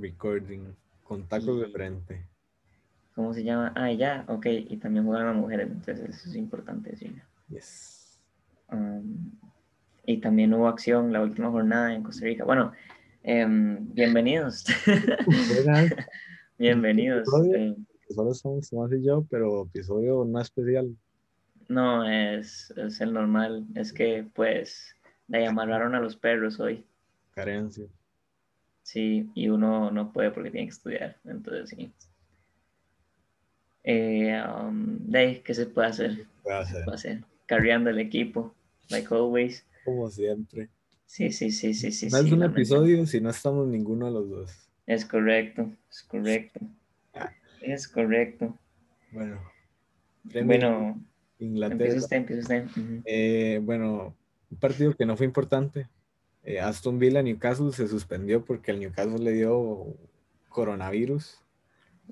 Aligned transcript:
recording, 0.00 0.74
con 1.02 1.26
tacos 1.28 1.60
de 1.60 1.68
frente. 1.68 2.26
¿Cómo 3.14 3.32
se 3.32 3.44
llama? 3.44 3.72
Ah, 3.74 3.92
ya, 3.92 4.24
ok. 4.28 4.46
Y 4.46 4.76
también 4.76 5.06
juegan 5.06 5.26
las 5.26 5.36
mujeres, 5.36 5.68
entonces 5.70 6.00
eso 6.00 6.28
es 6.28 6.36
importante 6.36 6.90
decirlo. 6.90 7.22
Yes. 7.48 8.20
Um, 8.70 9.30
y 10.04 10.18
también 10.18 10.52
hubo 10.54 10.68
acción 10.68 11.12
la 11.12 11.22
última 11.22 11.50
jornada 11.50 11.94
en 11.94 12.02
Costa 12.02 12.24
Rica. 12.24 12.44
Bueno, 12.44 12.72
em, 13.22 13.92
bienvenidos. 13.94 14.66
bienvenidos. 16.58 17.28
Eh. 17.54 17.74
Solo 18.10 18.34
somos 18.34 18.68
Tomás 18.68 18.92
y 18.92 19.02
yo, 19.02 19.24
pero 19.30 19.62
episodio 19.62 20.24
no 20.24 20.40
especial. 20.40 20.94
No, 21.68 22.08
es, 22.08 22.72
es 22.76 23.00
el 23.00 23.12
normal. 23.12 23.66
Es 23.74 23.92
que, 23.92 24.28
pues, 24.34 24.94
le 25.28 25.46
amarraron 25.46 25.94
a 25.94 26.00
los 26.00 26.16
perros 26.16 26.60
hoy. 26.60 26.84
Carencia. 27.32 27.86
Sí, 28.86 29.28
y 29.34 29.48
uno 29.48 29.90
no 29.90 30.12
puede 30.12 30.30
porque 30.30 30.52
tiene 30.52 30.68
que 30.68 30.72
estudiar. 30.72 31.16
Entonces, 31.24 31.70
sí. 31.70 31.92
Eh, 33.82 34.40
um, 34.40 35.10
¿qué 35.10 35.54
se 35.54 35.66
puede 35.66 35.88
hacer? 35.88 36.26
Puede 36.44 36.58
hacer. 36.58 36.84
puede 36.84 36.94
hacer? 36.94 37.24
Carreando 37.46 37.90
el 37.90 37.98
equipo, 37.98 38.54
like 38.88 39.12
always. 39.12 39.66
Como 39.84 40.08
siempre. 40.08 40.68
Sí, 41.04 41.32
sí, 41.32 41.50
sí, 41.50 41.74
sí, 41.74 41.90
sí. 41.90 42.10
No 42.10 42.18
es 42.18 42.30
un 42.30 42.44
episodio 42.44 43.04
si 43.06 43.20
no 43.20 43.30
estamos 43.30 43.66
ninguno 43.66 44.06
de 44.06 44.12
los 44.12 44.30
dos. 44.30 44.70
Es 44.86 45.04
correcto, 45.04 45.68
es 45.90 46.04
correcto. 46.04 46.60
Es 47.60 47.88
correcto. 47.88 48.56
Bueno. 49.10 49.40
bueno, 50.44 51.04
Inglaterra. 51.40 51.86
Empieza 51.86 52.04
usted, 52.04 52.16
empieza 52.18 52.42
usted. 52.42 53.02
Eh, 53.04 53.60
bueno, 53.64 54.14
un 54.48 54.58
partido 54.58 54.94
que 54.94 55.06
no 55.06 55.16
fue 55.16 55.26
importante. 55.26 55.88
Eh, 56.46 56.60
Aston 56.60 57.00
Villa 57.00 57.24
Newcastle 57.24 57.72
se 57.72 57.88
suspendió 57.88 58.44
porque 58.44 58.70
el 58.70 58.78
Newcastle 58.78 59.18
le 59.18 59.32
dio 59.32 59.84
coronavirus 60.48 61.42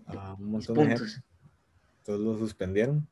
a 0.06 0.34
un 0.34 0.50
montón 0.50 0.76
de 0.76 0.86
gente. 0.88 1.04
Todos 2.04 2.20
lo 2.20 2.36
suspendieron. 2.36 3.06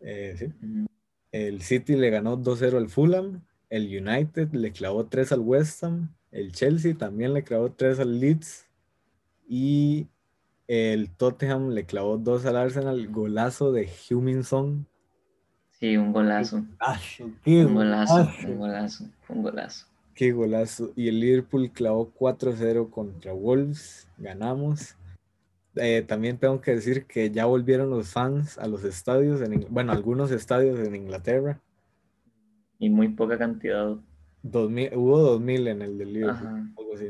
Eh, 0.00 0.34
sí. 0.38 0.86
El 1.32 1.60
City 1.60 1.96
le 1.96 2.08
ganó 2.08 2.38
2-0 2.38 2.78
al 2.78 2.88
Fulham. 2.88 3.42
El 3.68 3.84
United 3.84 4.52
le 4.52 4.72
clavó 4.72 5.04
3 5.04 5.32
al 5.32 5.40
West 5.40 5.84
Ham. 5.84 6.14
El 6.30 6.52
Chelsea 6.52 6.94
también 6.94 7.34
le 7.34 7.44
clavó 7.44 7.70
3 7.70 8.00
al 8.00 8.18
Leeds. 8.18 8.66
Y 9.46 10.06
el 10.66 11.10
Tottenham 11.10 11.68
le 11.68 11.84
clavó 11.84 12.16
2 12.16 12.46
al 12.46 12.56
Arsenal. 12.56 13.06
Golazo 13.08 13.70
de 13.70 13.86
Huminson. 14.10 14.86
Sí, 15.78 15.94
un 15.98 16.10
golazo. 16.10 16.56
un 16.56 17.74
golazo, 17.74 18.30
un 18.46 18.58
golazo, 18.58 19.04
un 19.28 19.42
golazo. 19.42 19.91
Qué 20.14 20.32
golazo. 20.32 20.92
Y 20.96 21.08
el 21.08 21.20
Liverpool 21.20 21.70
clavó 21.70 22.12
4-0 22.12 22.90
contra 22.90 23.32
Wolves. 23.32 24.08
Ganamos. 24.18 24.96
Eh, 25.76 26.04
también 26.06 26.36
tengo 26.36 26.60
que 26.60 26.72
decir 26.72 27.06
que 27.06 27.30
ya 27.30 27.46
volvieron 27.46 27.88
los 27.88 28.10
fans 28.10 28.58
a 28.58 28.66
los 28.66 28.84
estadios, 28.84 29.40
en, 29.40 29.66
bueno, 29.70 29.92
algunos 29.92 30.30
estadios 30.30 30.78
en 30.80 30.94
Inglaterra. 30.94 31.60
Y 32.78 32.90
muy 32.90 33.08
poca 33.08 33.38
cantidad. 33.38 33.96
2000, 34.42 34.96
hubo 34.96 35.18
2000 35.20 35.68
en 35.68 35.82
el 35.82 35.98
del 35.98 36.12
Liverpool, 36.12 36.72
algo 36.76 36.94
así. 36.94 37.08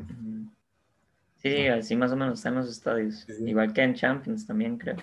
Sí, 1.39 1.67
así 1.67 1.97
más 1.97 2.12
o 2.12 2.17
menos 2.17 2.39
están 2.39 2.55
los 2.55 2.69
estadios. 2.69 3.27
Igual 3.41 3.73
que 3.73 3.83
en 3.83 3.95
Champions 3.95 4.47
también, 4.47 4.78
creo. 4.78 4.97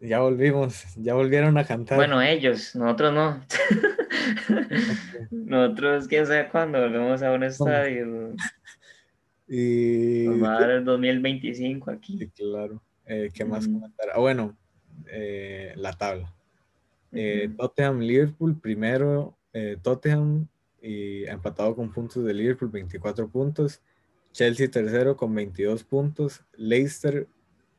Ya 0.00 0.20
volvimos, 0.20 0.84
ya 0.96 1.14
volvieron 1.14 1.56
a 1.56 1.64
cantar. 1.64 1.96
Bueno, 1.96 2.20
ellos, 2.20 2.74
nosotros 2.76 3.12
no. 3.12 3.40
nosotros, 5.30 6.08
quién 6.08 6.26
sabe 6.26 6.48
cuándo 6.48 6.80
volvemos 6.80 7.22
a 7.22 7.32
un 7.32 7.44
estadio. 7.44 8.34
Y... 9.48 10.24
Nos 10.26 10.42
va 10.42 10.56
a 10.56 10.60
dar 10.60 10.70
el 10.70 10.84
2025 10.84 11.90
aquí. 11.90 12.18
Sí, 12.18 12.28
claro. 12.28 12.82
Eh, 13.06 13.30
¿Qué 13.32 13.44
más 13.44 13.66
comentar? 13.66 14.08
Ah, 14.14 14.18
bueno, 14.18 14.56
eh, 15.10 15.72
la 15.76 15.92
tabla. 15.92 16.32
Eh, 17.12 17.50
Tottenham, 17.56 18.00
Liverpool, 18.00 18.58
primero 18.60 19.36
Tottenham 19.82 20.48
y 20.82 21.24
empatado 21.26 21.76
con 21.76 21.92
puntos 21.92 22.24
de 22.24 22.34
Liverpool, 22.34 22.70
24 22.70 23.28
puntos. 23.28 23.80
Chelsea 24.32 24.68
tercero 24.68 25.16
con 25.16 25.32
22 25.32 25.84
puntos. 25.84 26.44
Leicester 26.56 27.28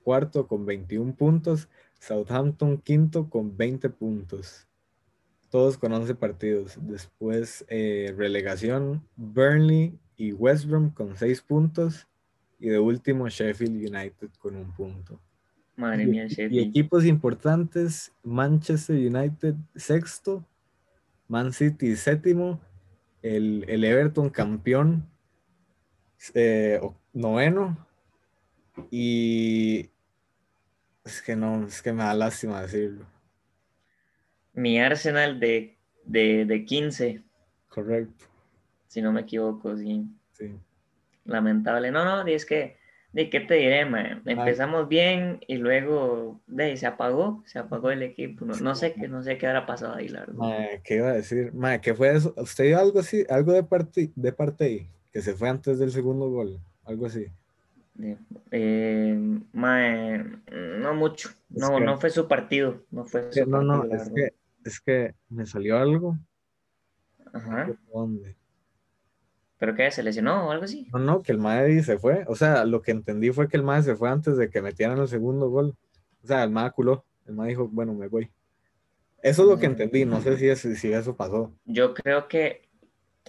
cuarto 0.04 0.48
con 0.48 0.66
21 0.66 1.14
puntos. 1.16 1.68
Southampton 2.06 2.78
quinto 2.78 3.30
con 3.30 3.58
20 3.58 3.90
puntos. 3.90 4.68
Todos 5.50 5.78
con 5.78 5.92
11 5.92 6.14
partidos. 6.16 6.78
Después 6.82 7.66
relegación 7.70 9.04
Burnley 9.16 9.98
y 10.16 10.34
West 10.34 10.66
Brom 10.66 10.92
con 10.92 11.18
6 11.18 11.42
puntos. 11.42 12.08
Y 12.60 12.70
de 12.70 12.80
último, 12.80 13.28
Sheffield 13.28 13.76
United 13.76 14.30
con 14.40 14.56
un 14.56 14.72
punto. 14.74 15.20
Madre 15.76 16.06
mía, 16.06 16.28
Sheffield. 16.28 16.54
Y 16.54 16.60
equipos 16.60 17.06
importantes, 17.06 18.14
Manchester 18.24 18.96
United 18.96 19.56
sexto, 19.76 20.46
Man 21.28 21.52
City 21.52 21.96
séptimo, 21.96 22.62
el, 23.22 23.84
Everton 23.84 24.30
campeón 24.30 25.06
eh, 26.34 26.80
noveno. 27.14 27.78
Y 28.92 29.90
es 31.06 31.22
que 31.22 31.36
no, 31.36 31.66
es 31.66 31.82
que 31.82 31.94
me 31.94 32.04
da 32.04 32.14
lástima 32.14 32.62
decirlo. 32.62 33.06
Mi 34.54 34.80
Arsenal 34.80 35.40
de, 35.40 35.78
de, 36.04 36.46
de 36.46 36.66
15. 36.66 37.22
Correcto. 37.70 38.26
Si 38.88 39.02
no 39.02 39.12
me 39.12 39.22
equivoco, 39.22 39.76
sí. 39.78 40.06
Sí 40.34 40.56
lamentable. 41.26 41.92
No, 41.92 42.06
no, 42.06 42.26
es 42.28 42.46
que, 42.46 42.78
¿de 43.12 43.30
qué 43.30 43.42
te 43.42 43.56
diré, 43.56 43.86
man? 43.86 44.22
Empezamos 44.26 44.88
bien 44.88 45.40
y 45.48 45.58
luego 45.58 46.40
de, 46.48 46.78
se 46.78 46.86
apagó, 46.86 47.44
se 47.46 47.60
apagó 47.60 47.92
el 47.92 48.04
equipo. 48.04 48.46
No, 48.46 48.76
sé 48.76 48.94
qué, 48.94 49.08
no 49.08 49.22
sé 49.24 49.38
qué 49.38 49.48
habrá 49.48 49.66
pasado 49.66 49.96
ahí, 49.96 50.08
la 50.08 50.26
¿Qué 50.84 50.96
iba 50.96 51.10
a 51.10 51.14
decir? 51.14 51.52
¿qué 51.82 51.94
fue 51.94 52.16
eso? 52.16 52.34
¿Usted 52.38 52.66
dio 52.66 52.80
algo 52.80 53.00
así, 53.00 53.26
algo 53.30 53.52
de 53.52 53.64
parte, 53.64 54.12
de 54.16 54.32
parte 54.32 54.66
ahí? 54.66 54.90
Que 55.12 55.22
se 55.22 55.34
fue 55.34 55.50
antes 55.50 55.80
del 55.80 55.92
segundo 55.92 56.30
gol, 56.30 56.60
algo 56.86 57.08
así. 57.08 57.28
Eh, 58.51 59.16
no 59.17 60.94
mucho, 60.95 61.29
no, 61.50 61.79
no 61.79 61.97
fue 61.97 62.09
su 62.09 62.28
partido, 62.28 62.83
no 62.91 63.06
fue 63.06 63.31
su 63.31 63.50
No, 63.50 63.61
no, 63.61 63.85
es 63.85 64.11
que, 64.13 64.33
es 64.66 64.79
que 64.81 65.16
me 65.29 65.45
salió 65.45 65.78
algo. 65.78 66.17
Ajá. 67.31 67.69
¿Dónde? 67.94 68.35
¿Pero 69.57 69.75
qué? 69.75 69.89
¿Se 69.91 70.03
lesionó 70.03 70.47
o 70.47 70.51
algo 70.51 70.66
así? 70.66 70.88
No, 70.91 71.00
no, 71.00 71.22
que 71.22 71.31
el 71.31 71.38
Mae 71.38 71.81
se 71.83 71.97
fue. 71.97 72.25
O 72.28 72.35
sea, 72.35 72.66
lo 72.66 72.81
que 72.81 72.91
entendí 72.91 73.31
fue 73.31 73.47
que 73.47 73.57
el 73.57 73.63
Mae 73.63 73.83
se 73.83 73.95
fue 73.95 74.09
antes 74.09 74.35
de 74.38 74.50
que 74.50 74.62
metieran 74.62 75.00
el 75.00 75.07
segundo 75.07 75.50
gol. 75.50 75.75
O 76.23 76.27
sea, 76.27 76.44
el 76.44 76.51
Mae 76.51 76.72
culó. 76.72 77.06
El 77.25 77.35
Mae 77.35 77.50
dijo, 77.50 77.67
bueno, 77.67 77.94
me 77.94 78.07
voy. 78.07 78.29
Eso 79.23 79.44
es 79.44 79.50
lo 79.50 79.57
que 79.57 79.66
entendí. 79.66 80.06
No 80.06 80.22
sé 80.22 80.56
si, 80.56 80.75
si 80.75 80.91
eso 80.91 81.16
pasó. 81.16 81.53
Yo 81.63 81.94
creo 81.94 82.27
que, 82.27 82.67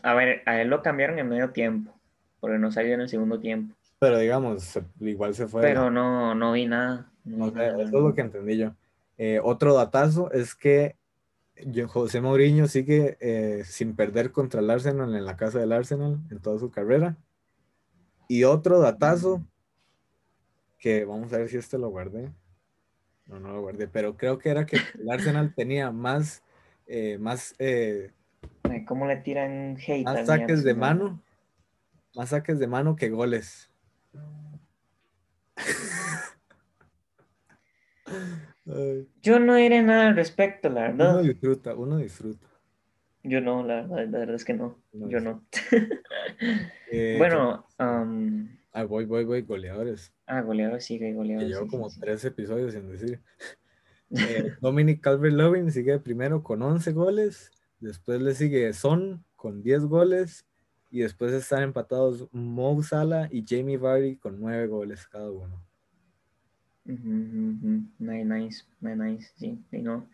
a 0.03 0.15
ver, 0.15 0.43
a 0.47 0.61
él 0.61 0.69
lo 0.69 0.83
cambiaron 0.83 1.19
en 1.19 1.29
medio 1.29 1.51
tiempo. 1.51 1.95
Porque 2.41 2.59
no 2.59 2.73
salió 2.73 2.95
en 2.95 3.03
el 3.03 3.09
segundo 3.09 3.39
tiempo. 3.39 3.76
Pero 3.99 4.19
digamos, 4.19 4.79
igual 5.01 5.35
se 5.35 5.47
fue. 5.47 5.63
Pero 5.63 5.91
no, 5.91 6.35
no 6.35 6.53
vi 6.53 6.67
nada. 6.67 7.11
eso 7.25 7.81
es 7.81 7.91
lo 7.91 8.15
que 8.15 8.21
entendí 8.21 8.59
yo. 8.59 8.75
Eh, 9.19 9.41
otro 9.43 9.75
datazo 9.75 10.31
es 10.33 10.55
que 10.55 10.97
José 11.89 12.21
Mourinho 12.21 12.67
sigue 12.67 13.17
eh, 13.21 13.65
sin 13.65 13.97
perder 13.97 14.31
contra 14.31 14.61
el 14.61 14.71
Arsenal 14.71 15.15
en 15.15 15.25
la 15.25 15.37
casa 15.37 15.59
del 15.59 15.73
Arsenal 15.73 16.19
en 16.31 16.41
toda 16.41 16.59
su 16.59 16.71
carrera. 16.71 17.17
Y 18.29 18.45
otro 18.45 18.81
datazo 18.81 19.43
que 20.79 21.05
vamos 21.05 21.33
a 21.33 21.39
ver 21.39 21.49
si 21.49 21.57
este 21.57 21.79
lo 21.79 21.89
guardé. 21.89 22.31
No, 23.27 23.41
no 23.41 23.53
lo 23.53 23.63
guardé, 23.63 23.89
pero 23.89 24.17
creo 24.17 24.39
que 24.39 24.51
era 24.51 24.67
que 24.67 24.77
el 25.01 25.11
Arsenal 25.11 25.55
tenía 25.55 25.91
más, 25.91 26.43
eh, 26.87 27.19
más, 27.19 27.55
eh, 27.59 28.13
¿cómo 28.87 29.07
le 29.07 29.17
tiran 29.17 29.77
hate? 29.85 30.05
Más 30.05 30.27
saques 30.27 30.63
de 30.63 30.75
mano, 30.75 31.23
más 32.15 32.31
saques 32.31 32.59
de 32.59 32.67
mano 32.67 32.97
que 32.97 33.09
goles. 33.09 33.71
Yo 39.23 39.39
no 39.39 39.55
diré 39.55 39.83
nada 39.83 40.09
al 40.09 40.17
respecto, 40.17 40.69
la 40.69 40.83
verdad. 40.83 41.15
Uno 41.15 41.23
disfruta, 41.23 41.75
uno 41.75 41.99
disfruta. 41.99 42.47
Yo 43.23 43.41
no, 43.41 43.65
la 43.65 43.83
verdad, 43.83 44.35
es 44.35 44.45
que 44.45 44.55
no. 44.55 44.79
yo 44.93 45.21
no. 45.21 45.45
Eh, 46.93 47.17
bueno, 47.19 47.67
um, 47.81 48.49
ah, 48.73 48.85
voy, 48.85 49.07
voy, 49.07 49.25
voy, 49.25 49.43
goleadores. 49.43 50.13
Ah, 50.27 50.43
goleadores, 50.43 50.85
sigue, 50.85 51.13
goleadores. 51.13 51.49
llevo 51.51 51.67
como 51.67 51.89
tres 51.91 52.25
episodios 52.25 52.73
sin 52.73 52.91
decir. 52.91 53.21
Eh, 54.09 54.53
Dominic 54.61 55.01
Calvert-Lewin 55.01 55.73
sigue 55.73 55.99
primero 55.99 56.45
con 56.45 56.63
11 56.63 56.93
goles. 56.93 57.51
Después 57.81 58.21
le 58.21 58.37
sigue 58.37 58.73
Son 58.73 59.25
con 59.35 59.65
10 59.65 59.87
goles. 59.87 60.47
Y 60.91 61.01
después 61.01 61.33
están 61.33 61.63
empatados 61.63 62.29
Mo 62.33 62.83
Salah 62.83 63.29
y 63.31 63.45
Jamie 63.47 63.77
Vardy 63.77 64.17
con 64.17 64.41
9 64.41 64.67
goles 64.69 65.07
cada 65.07 65.31
uno. 65.31 65.63
Nice, 66.85 68.65
nice, 68.81 68.97
nice, 68.97 69.33
sí, 69.37 69.59
no. 69.73 70.09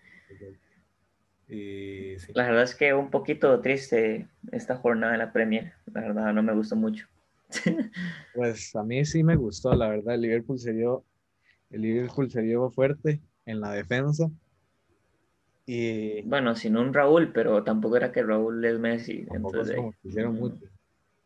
La 2.34 2.46
verdad 2.46 2.62
es 2.62 2.74
que 2.74 2.94
un 2.94 3.10
poquito 3.10 3.60
triste 3.60 4.28
esta 4.52 4.76
jornada 4.76 5.12
de 5.12 5.19
la 5.19 5.32
Premier, 5.32 5.74
la 5.92 6.00
verdad 6.00 6.32
no 6.32 6.42
me 6.42 6.54
gustó 6.54 6.76
mucho. 6.76 7.06
Pues 8.34 8.74
a 8.74 8.82
mí 8.82 9.04
sí 9.04 9.22
me 9.22 9.36
gustó, 9.36 9.74
la 9.74 9.88
verdad. 9.88 10.14
El 10.14 10.22
Liverpool 10.22 10.58
se 10.58 10.72
dio, 10.72 11.04
el 11.69 11.82
Liverpool 11.82 12.30
se 12.30 12.40
dio 12.40 12.70
fuerte 12.70 13.20
en 13.44 13.60
la 13.60 13.72
defensa. 13.72 14.30
Y 15.64 16.23
bueno, 16.23 16.55
sin 16.56 16.76
un 16.76 16.93
Raúl, 16.93 17.32
pero 17.32 17.62
tampoco 17.62 17.97
era 17.97 18.11
que 18.11 18.23
Raúl 18.23 18.64
es 18.64 18.79
Messi. 18.79 19.26
Entonces, 19.32 19.76
hicieron 20.03 20.35
mucho. 20.35 20.67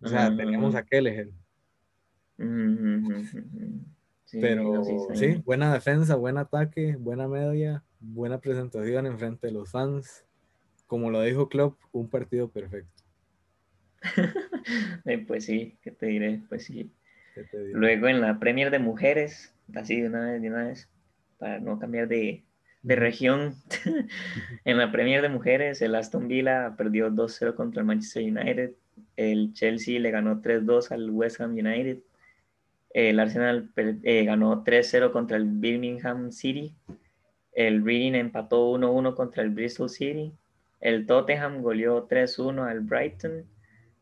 O 0.03 0.09
sea, 0.09 0.35
teníamos 0.35 0.75
a 0.75 0.85
Kelleher. 0.85 1.31
pero 4.33 4.85
sí, 5.15 5.43
buena 5.45 5.73
defensa, 5.73 6.17
buen 6.17 6.37
ataque, 6.37 6.97
buena 6.97 7.29
media, 7.29 7.83
buena 8.01 8.39
presentación 8.39 9.07
en 9.07 9.19
frente 9.19 9.47
de 9.47 9.55
los 9.55 9.71
fans. 9.71 10.25
Como 10.87 11.11
lo 11.11 11.23
dijo 11.23 11.49
Klopp, 11.49 11.79
un 11.93 12.09
partido 12.09 12.49
perfecto. 12.49 13.03
Pues 15.27 15.45
sí, 15.45 15.79
¿qué 15.83 15.93
te 15.93 16.07
diré? 16.07 16.43
Pues 16.49 16.65
sí. 16.65 16.91
Luego 17.73 18.09
en 18.09 18.21
la 18.21 18.39
Premier 18.39 18.71
de 18.71 18.79
Mujeres, 18.79 19.55
así 19.75 20.01
de 20.01 20.09
una 20.09 20.33
vez, 20.33 20.43
de 20.43 20.49
una 20.49 20.65
vez, 20.65 20.89
para 21.39 21.61
no 21.61 21.79
cambiar 21.79 22.09
de, 22.09 22.43
de 22.87 22.95
región. 22.95 23.57
en 24.65 24.79
la 24.79 24.93
Premier 24.93 25.21
de 25.21 25.29
Mujeres, 25.29 25.83
el 25.83 25.97
Aston 25.97 26.29
Villa 26.29 26.75
perdió 26.79 27.11
2-0 27.11 27.57
contra 27.57 27.81
el 27.81 27.87
Manchester 27.87 28.23
United. 28.23 28.75
El 29.17 29.53
Chelsea 29.55 29.99
le 29.99 30.13
ganó 30.13 30.41
3-2 30.41 30.93
al 30.93 31.11
West 31.11 31.41
Ham 31.41 31.51
United. 31.51 31.99
El 32.91 33.19
Arsenal 33.19 33.71
eh, 33.77 34.25
ganó 34.25 34.63
3-0 34.63 35.11
contra 35.11 35.37
el 35.37 35.47
Birmingham 35.47 36.31
City. 36.31 36.77
El 37.53 37.85
Reading 37.85 38.13
empató 38.13 38.73
1-1 38.79 39.15
contra 39.15 39.43
el 39.43 39.51
Bristol 39.51 39.91
City. 39.91 40.33
El 40.81 41.07
Tottenham 41.07 41.63
goleó 41.63 42.07
3-1 42.07 42.71
al 42.71 42.81
Brighton. 42.81 43.45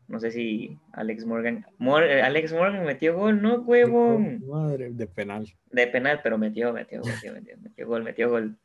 No 0.08 0.20
sé 0.20 0.30
si 0.30 0.78
Alex 0.92 1.24
Morgan. 1.24 1.64
Eh, 1.80 2.20
Alex 2.20 2.52
Morgan 2.52 2.84
metió 2.84 3.16
gol, 3.16 3.40
no, 3.40 3.62
huevón. 3.62 4.46
Madre, 4.46 4.90
de 4.90 5.06
penal. 5.06 5.46
De 5.72 5.86
penal, 5.86 6.20
pero 6.22 6.36
metió, 6.36 6.74
metió, 6.74 7.00
metió, 7.02 7.32
metió, 7.32 7.56
metió 7.56 7.86
gol, 7.86 8.04
metió 8.04 8.28
gol. 8.28 8.58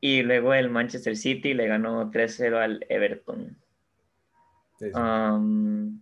Y 0.00 0.22
luego 0.22 0.54
el 0.54 0.70
Manchester 0.70 1.16
City 1.16 1.54
le 1.54 1.66
ganó 1.66 2.10
3-0 2.10 2.56
al 2.56 2.86
Everton. 2.88 3.56
Um, 4.94 6.00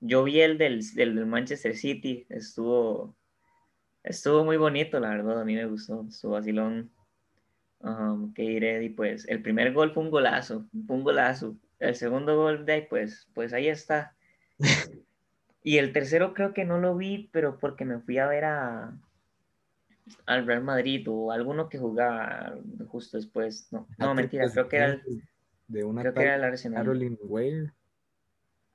yo 0.00 0.24
vi 0.24 0.40
el 0.40 0.56
del, 0.56 0.82
del, 0.94 1.26
Manchester 1.26 1.76
City, 1.76 2.26
estuvo, 2.30 3.14
estuvo 4.02 4.44
muy 4.44 4.56
bonito, 4.56 4.98
la 4.98 5.10
verdad, 5.10 5.42
a 5.42 5.44
mí 5.44 5.54
me 5.54 5.66
gustó, 5.66 6.06
estuvo 6.08 6.32
vacilón. 6.32 6.90
Um, 7.80 8.32
¿Qué 8.32 8.42
diré? 8.42 8.82
Y 8.84 8.88
pues 8.90 9.28
el 9.28 9.42
primer 9.42 9.72
gol 9.72 9.92
fue 9.92 10.04
un 10.04 10.10
golazo, 10.10 10.66
fue 10.86 10.96
un 10.96 11.04
golazo. 11.04 11.56
El 11.80 11.96
segundo 11.96 12.36
gol 12.36 12.64
de 12.64 12.72
ahí, 12.72 12.86
pues, 12.88 13.28
pues 13.34 13.52
ahí 13.52 13.68
está. 13.68 14.14
y 15.62 15.78
el 15.78 15.92
tercero 15.92 16.32
creo 16.32 16.54
que 16.54 16.64
no 16.64 16.78
lo 16.78 16.96
vi, 16.96 17.28
pero 17.32 17.58
porque 17.58 17.84
me 17.84 17.98
fui 17.98 18.18
a 18.18 18.28
ver 18.28 18.44
a, 18.44 18.96
al 20.26 20.46
Real 20.46 20.62
Madrid 20.62 21.06
o 21.08 21.32
alguno 21.32 21.68
que 21.68 21.78
jugaba 21.78 22.58
justo 22.88 23.16
después. 23.16 23.68
No, 23.70 23.86
no 23.98 24.14
mentira, 24.14 24.50
creo 24.50 24.68
que 24.68 24.76
era 24.76 24.86
el, 24.92 25.22
de 25.68 25.84
una 25.84 26.02
creo 26.02 26.14
que 26.14 26.22
era 26.22 26.36
el 26.36 26.44
Arsenal. 26.44 26.84
Caroline 26.84 27.18
Ware. 27.22 27.72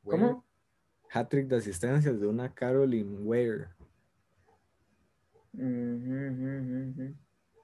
¿Cómo? 0.04 0.46
Hat-trick 1.12 1.48
de 1.48 1.58
asistencias 1.58 2.20
de 2.20 2.28
una 2.28 2.54
Caroline 2.54 3.18
Ware. 3.20 3.68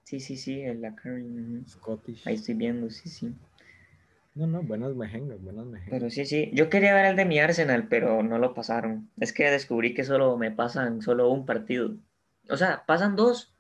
Sí, 0.04 0.20
sí, 0.20 0.38
sí, 0.38 0.64
la 0.76 0.96
Caroline. 0.96 1.66
Scottish. 1.68 2.28
Ahí 2.28 2.36
estoy 2.36 2.56
viendo, 2.56 2.90
sí, 2.90 3.10
sí. 3.10 3.34
No, 4.36 4.48
no, 4.48 4.64
buenas 4.64 4.96
mejengas, 4.96 5.42
buenas 5.42 5.66
mejengas. 5.68 5.92
Pero 5.92 6.10
sí, 6.10 6.26
sí, 6.26 6.50
yo 6.54 6.70
quería 6.70 6.96
ver 6.96 7.06
el 7.06 7.16
de 7.16 7.26
mi 7.26 7.40
Arsenal, 7.40 7.88
pero 7.88 8.24
no 8.24 8.40
lo 8.40 8.54
pasaron. 8.54 9.10
Es 9.20 9.32
que 9.32 9.50
descubrí 9.52 9.94
que 9.94 10.04
solo 10.04 10.38
me 10.38 10.52
pasan 10.52 11.02
solo 11.02 11.30
un 11.30 11.46
partido. 11.46 11.96
O 12.50 12.58
sea, 12.58 12.84
pasan 12.86 13.16
dos, 13.16 13.53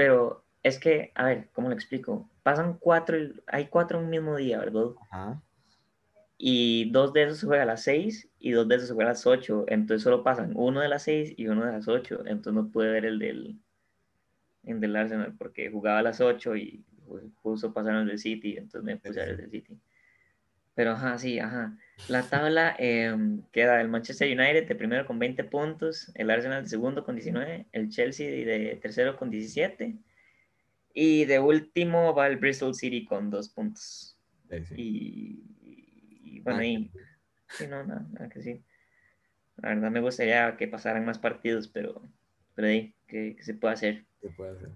pero 0.00 0.42
es 0.62 0.78
que, 0.78 1.12
a 1.14 1.26
ver, 1.26 1.50
¿cómo 1.52 1.68
lo 1.68 1.74
explico? 1.74 2.26
Pasan 2.42 2.78
cuatro, 2.78 3.18
hay 3.46 3.66
cuatro 3.66 3.98
en 3.98 4.04
un 4.04 4.10
mismo 4.10 4.34
día, 4.36 4.58
¿verdad? 4.58 4.92
Ajá. 5.10 5.42
Y 6.38 6.90
dos 6.90 7.12
de 7.12 7.24
esos 7.24 7.40
se 7.40 7.46
juegan 7.46 7.68
a 7.68 7.72
las 7.72 7.82
seis 7.82 8.26
y 8.38 8.52
dos 8.52 8.66
de 8.66 8.76
esos 8.76 8.88
se 8.88 8.94
juegan 8.94 9.10
a 9.10 9.12
las 9.12 9.26
ocho. 9.26 9.66
Entonces 9.68 10.02
solo 10.02 10.24
pasan 10.24 10.52
uno 10.54 10.80
de 10.80 10.88
las 10.88 11.02
seis 11.02 11.34
y 11.36 11.48
uno 11.48 11.66
de 11.66 11.72
las 11.72 11.86
ocho. 11.86 12.20
Entonces 12.20 12.54
no 12.54 12.70
pude 12.70 12.90
ver 12.90 13.04
el 13.04 13.18
del, 13.18 13.58
el 14.64 14.80
del 14.80 14.96
Arsenal 14.96 15.34
porque 15.36 15.70
jugaba 15.70 15.98
a 15.98 16.02
las 16.02 16.22
ocho 16.22 16.56
y 16.56 16.82
justo 17.42 17.74
pasaron 17.74 18.00
el 18.00 18.08
del 18.08 18.18
City. 18.18 18.56
Entonces 18.56 18.82
me 18.82 18.96
puse 18.96 19.20
a 19.20 19.24
ver 19.24 19.34
el 19.34 19.36
del 19.36 19.50
City. 19.50 19.78
Pero 20.74 20.92
ajá, 20.92 21.18
sí, 21.18 21.38
ajá. 21.38 21.76
La 22.08 22.22
tabla 22.22 22.74
em, 22.78 23.42
queda 23.52 23.80
el 23.80 23.88
Manchester 23.88 24.28
United 24.28 24.66
de 24.66 24.74
primero 24.74 25.06
con 25.06 25.18
20 25.18 25.44
puntos, 25.44 26.10
el 26.14 26.30
Arsenal 26.30 26.64
de 26.64 26.68
segundo 26.68 27.04
con 27.04 27.14
19, 27.14 27.66
el 27.72 27.88
Chelsea 27.88 28.28
de 28.30 28.78
tercero 28.82 29.16
con 29.16 29.30
17 29.30 29.96
y 30.92 31.24
de 31.24 31.38
último 31.38 32.14
va 32.14 32.26
el 32.26 32.36
Bristol 32.36 32.74
City 32.74 33.04
con 33.04 33.30
dos 33.30 33.48
puntos. 33.48 34.16
Y, 34.76 36.40
bueno, 36.40 36.60
ah, 36.60 36.64
y, 36.64 36.90
sí, 37.48 37.66
no, 37.68 37.84
nada, 37.84 38.28
que 38.28 38.42
sí. 38.42 38.64
La 39.58 39.70
verdad 39.70 39.90
me 39.90 40.00
gustaría 40.00 40.56
que 40.56 40.66
pasaran 40.66 41.04
más 41.04 41.18
partidos, 41.18 41.68
pero, 41.68 42.02
pero 42.54 42.68
ahí, 42.68 42.94
¿qué, 43.06 43.36
se 43.40 43.54
puede 43.54 43.74
hacer? 43.74 44.04
puede 44.36 44.56
hacer? 44.56 44.70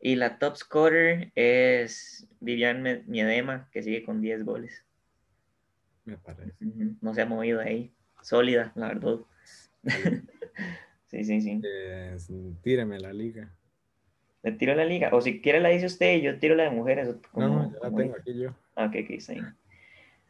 Y 0.00 0.16
la 0.16 0.38
top 0.38 0.56
scorer 0.56 1.30
es 1.34 2.26
Vivian 2.40 3.04
Miedema, 3.06 3.68
que 3.70 3.82
sigue 3.82 4.02
con 4.02 4.20
10 4.20 4.44
goles. 4.44 4.84
Me 6.04 6.16
parece. 6.16 6.54
No 7.00 7.14
se 7.14 7.22
ha 7.22 7.26
movido 7.26 7.60
ahí. 7.60 7.92
Sólida, 8.22 8.72
la 8.74 8.88
verdad. 8.88 9.18
sí, 11.06 11.24
sí, 11.24 11.40
sí. 11.40 11.62
tíreme 12.62 12.98
la 12.98 13.12
liga. 13.12 13.50
¿Le 14.42 14.52
tiro 14.52 14.74
la 14.74 14.84
liga? 14.84 15.10
O 15.12 15.20
si 15.20 15.40
quiere 15.40 15.60
la 15.60 15.68
dice 15.68 15.86
usted 15.86 16.16
y 16.16 16.22
yo 16.22 16.38
tiro 16.38 16.54
la 16.54 16.64
de 16.64 16.70
mujeres. 16.70 17.14
no, 17.34 17.48
no, 17.48 17.72
ya 17.72 17.78
la 17.82 17.94
tengo 17.94 18.16
aquí 18.16 18.38
yo. 18.38 18.54
Ah, 18.74 18.86
ok, 18.86 18.96
ok, 19.04 19.10
está 19.10 19.54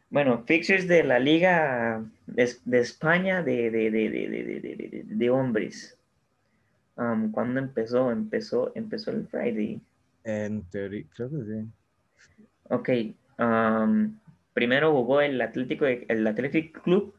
Bueno, 0.09 0.43
fixtures 0.45 0.87
de 0.87 1.03
la 1.03 1.19
liga 1.19 2.03
de, 2.27 2.53
de 2.65 2.79
España 2.79 3.41
de, 3.41 3.71
de, 3.71 3.89
de, 3.89 5.03
de 5.05 5.29
hombres. 5.29 5.97
Um, 6.97 7.31
¿Cuándo 7.31 7.59
empezó? 7.59 8.11
Empezó, 8.11 8.71
empezó 8.75 9.11
el 9.11 9.27
Friday. 9.27 9.79
En 10.23 10.63
teoría, 10.63 11.05
creo 11.15 11.29
que 11.29 11.43
sí. 11.45 11.67
Ok. 12.69 12.89
Um, 13.39 14.19
primero 14.53 14.91
jugó 14.91 15.21
el 15.21 15.39
Atlético, 15.41 15.85
el 15.85 16.27
Athletic 16.27 16.81
Club 16.81 17.15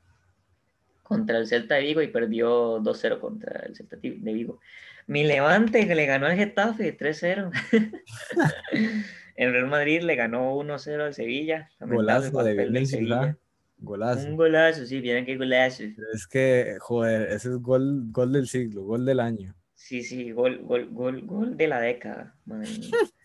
contra 1.02 1.38
el 1.38 1.46
Celta 1.46 1.76
de 1.76 1.82
Vigo 1.82 2.02
y 2.02 2.08
perdió 2.08 2.80
2-0 2.80 3.20
contra 3.20 3.60
el 3.66 3.76
Celta 3.76 3.96
de 3.96 4.32
Vigo. 4.32 4.60
Mi 5.06 5.24
Levante 5.24 5.86
que 5.86 5.94
le 5.94 6.06
ganó 6.06 6.26
al 6.26 6.36
Getafe 6.36 6.96
3-0. 6.96 7.50
el 9.36 9.52
Real 9.52 9.66
Madrid 9.66 10.02
le 10.02 10.14
ganó 10.14 10.56
1-0 10.56 11.00
al 11.00 11.14
Sevilla. 11.14 11.70
Golazo 11.80 12.42
de 12.42 12.86
Sevilla. 12.86 13.36
Golazo. 13.78 14.28
Un 14.28 14.36
golazo, 14.36 14.86
sí, 14.86 15.00
vienen 15.00 15.26
que 15.26 15.36
golazo. 15.36 15.82
Es 16.14 16.28
que, 16.28 16.76
joder, 16.78 17.22
ese 17.32 17.48
es 17.48 17.56
gol, 17.56 18.04
gol 18.12 18.32
del 18.32 18.46
siglo, 18.46 18.84
gol 18.84 19.04
del 19.04 19.18
año. 19.18 19.56
Sí, 19.74 20.04
sí, 20.04 20.30
gol, 20.30 20.60
gol, 20.62 20.88
gol, 20.90 21.22
gol 21.22 21.56
de 21.56 21.66
la 21.66 21.80
década. 21.80 22.36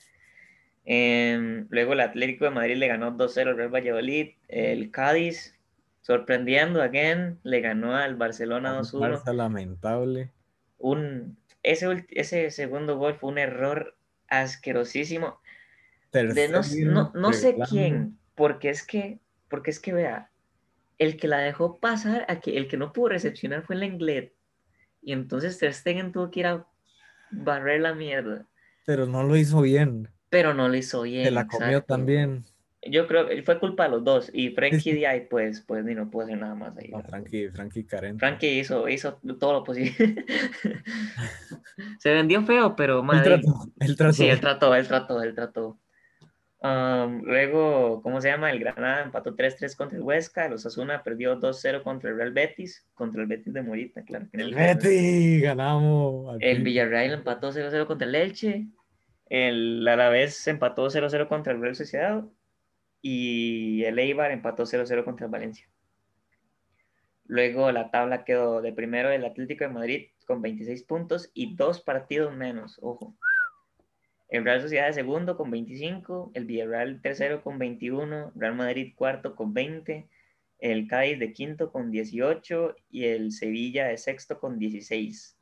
Em, 0.89 1.67
luego 1.69 1.91
el 1.91 1.99
Atlético 1.99 2.45
de 2.45 2.51
Madrid 2.51 2.77
le 2.77 2.87
ganó 2.87 3.11
2-0 3.11 3.49
al 3.49 3.57
Real 3.57 3.75
Valladolid. 3.75 4.29
El 4.47 4.89
Cádiz, 4.89 5.53
sorprendiendo 5.99 6.81
again, 6.81 7.39
le 7.43 7.59
ganó 7.59 7.93
al 7.93 8.15
Barcelona 8.15 8.79
2-1. 8.79 9.33
lamentable. 9.33 10.31
Un, 10.77 11.37
ese, 11.61 12.07
ese 12.11 12.51
segundo 12.51 12.97
gol 12.97 13.15
fue 13.15 13.31
un 13.31 13.37
error 13.37 13.97
asquerosísimo. 14.29 15.41
de 16.13 16.47
no, 16.47 17.11
no, 17.13 17.33
sé 17.33 17.57
quién, 17.69 18.17
porque 18.33 18.69
es 18.69 18.87
que, 18.87 19.19
porque 19.49 19.71
es 19.71 19.81
que 19.81 19.91
vea, 19.91 20.31
el 20.99 21.17
que 21.17 21.27
la 21.27 21.39
dejó 21.39 21.79
pasar, 21.79 22.25
a 22.29 22.39
que, 22.39 22.55
el 22.55 22.69
que 22.69 22.77
no 22.77 22.93
pudo 22.93 23.09
recepcionar 23.09 23.63
fue 23.63 23.75
el 23.75 23.83
Englet. 23.83 24.33
Y 25.01 25.11
entonces 25.11 25.57
Ter 25.57 25.73
Stegen 25.73 26.13
tuvo 26.13 26.31
que 26.31 26.39
ir 26.39 26.47
a 26.47 26.65
barrer 27.29 27.81
la 27.81 27.93
mierda. 27.93 28.45
Pero 28.85 29.05
no 29.05 29.23
lo 29.23 29.35
hizo 29.35 29.59
bien 29.59 30.07
pero 30.29 30.53
no 30.53 30.67
lo 30.67 30.75
hizo 30.75 31.03
bien. 31.03 31.25
Se 31.25 31.31
la 31.31 31.47
comió 31.47 31.83
también. 31.83 32.43
Yo 32.89 33.07
creo 33.07 33.27
que 33.27 33.41
fue 33.43 33.59
culpa 33.59 33.83
de 33.83 33.89
los 33.89 34.03
dos. 34.03 34.29
Y 34.33 34.51
Frankie 34.51 34.93
de 34.93 35.27
pues, 35.29 35.61
pues 35.61 35.83
ni 35.83 35.95
no 35.95 36.09
pudo 36.09 36.25
hacer 36.25 36.37
nada 36.37 36.55
más 36.55 36.77
ahí. 36.77 36.89
No, 36.89 37.01
Frankie, 37.01 37.49
Frankie 37.49 37.85
Karen. 37.85 38.19
Frankie 38.19 38.59
hizo, 38.59 38.87
hizo 38.87 39.19
todo 39.39 39.53
lo 39.53 39.63
posible. 39.63 39.95
Se 41.99 42.11
vendió 42.11 42.43
feo, 42.43 42.75
pero 42.75 43.03
madre. 43.03 43.41
Él 43.79 43.95
trató, 43.95 44.13
Sí, 44.13 44.27
él 44.27 44.39
trató, 44.39 44.75
él 44.75 44.87
trató, 44.87 45.21
él 45.21 45.35
trató. 45.35 45.79
Um, 46.59 47.21
luego, 47.23 48.01
¿cómo 48.01 48.19
se 48.19 48.29
llama? 48.29 48.51
El 48.51 48.59
Granada 48.59 49.03
empató 49.03 49.35
3-3 49.35 49.75
contra 49.75 49.97
el 49.97 50.03
Huesca. 50.03 50.45
El 50.45 50.53
Osasuna 50.53 51.03
perdió 51.03 51.39
2-0 51.39 51.83
contra 51.83 52.09
el 52.09 52.17
Real 52.17 52.31
Betis. 52.31 52.85
Contra 52.93 53.21
el 53.21 53.27
Betis 53.27 53.53
de 53.53 53.61
Morita, 53.61 54.03
claro. 54.03 54.27
El, 54.31 54.41
el 54.41 54.55
Betis, 54.55 55.41
ganamos. 55.41 56.37
El 56.39 56.63
Villarreal 56.63 57.13
empató 57.13 57.51
0-0 57.51 57.85
contra 57.85 58.07
el 58.07 58.15
Elche. 58.15 58.67
El 59.29 59.87
Alavés 59.87 60.47
empató 60.47 60.89
0-0 60.89 61.27
contra 61.27 61.53
el 61.53 61.61
Real 61.61 61.75
Sociedad 61.75 62.23
y 63.01 63.83
el 63.83 63.99
Eibar 63.99 64.31
empató 64.31 64.63
0-0 64.63 65.03
contra 65.03 65.25
el 65.25 65.31
Valencia. 65.31 65.69
Luego 67.25 67.71
la 67.71 67.91
tabla 67.91 68.23
quedó 68.23 68.61
de 68.61 68.71
primero 68.71 69.09
el 69.11 69.25
Atlético 69.25 69.65
de 69.65 69.69
Madrid 69.69 70.07
con 70.25 70.41
26 70.41 70.83
puntos 70.83 71.29
y 71.33 71.55
dos 71.55 71.81
partidos 71.81 72.33
menos, 72.35 72.79
ojo. 72.81 73.15
El 74.29 74.45
Real 74.45 74.61
Sociedad 74.61 74.87
de 74.87 74.93
segundo 74.93 75.37
con 75.37 75.51
25, 75.51 76.31
el 76.33 76.45
Villarreal 76.45 77.01
tercero 77.01 77.41
con 77.43 77.59
21, 77.59 78.31
Real 78.35 78.55
Madrid 78.55 78.93
cuarto 78.95 79.35
con 79.35 79.53
20, 79.53 80.09
el 80.59 80.87
Cádiz 80.87 81.19
de 81.19 81.33
quinto 81.33 81.71
con 81.71 81.91
18 81.91 82.75
y 82.89 83.05
el 83.05 83.31
Sevilla 83.31 83.87
de 83.87 83.97
sexto 83.97 84.39
con 84.39 84.57
16. 84.57 85.36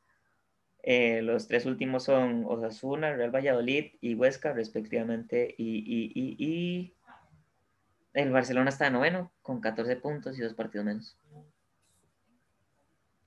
Eh, 0.87 1.23
los 1.23 1.47
tres 1.47 1.65
últimos 1.65 2.03
son 2.03 2.45
Osasuna, 2.45 3.11
Real 3.15 3.33
Valladolid 3.33 3.93
y 4.01 4.13
Huesca 4.13 4.53
respectivamente 4.53 5.55
y, 5.57 6.93
el 8.13 8.31
Barcelona 8.31 8.69
está 8.69 8.85
de 8.85 8.91
noveno 8.91 9.33
con 9.41 9.61
14 9.61 9.95
puntos 9.95 10.37
y 10.37 10.41
dos 10.41 10.53
partidos 10.53 10.85
menos. 10.85 11.17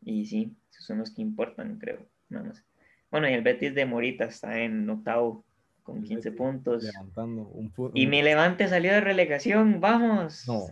Y 0.03 0.25
sí, 0.27 0.57
esos 0.71 0.87
son 0.87 0.99
los 0.99 1.11
que 1.11 1.21
importan, 1.21 1.79
creo. 1.79 2.09
Nada 2.29 2.47
más. 2.47 2.65
Bueno, 3.11 3.29
y 3.29 3.33
el 3.33 3.43
Betis 3.43 3.75
de 3.75 3.85
Morita 3.87 4.27
está 4.27 4.61
en 4.61 4.89
octavo 4.89 5.45
con 5.83 6.05
15 6.05 6.31
puntos. 6.33 6.89
Y 7.93 8.07
mi 8.07 8.23
Levante 8.23 8.69
salió 8.69 8.93
de 8.93 9.01
relegación, 9.01 9.81
vamos. 9.81 10.47
No. 10.47 10.63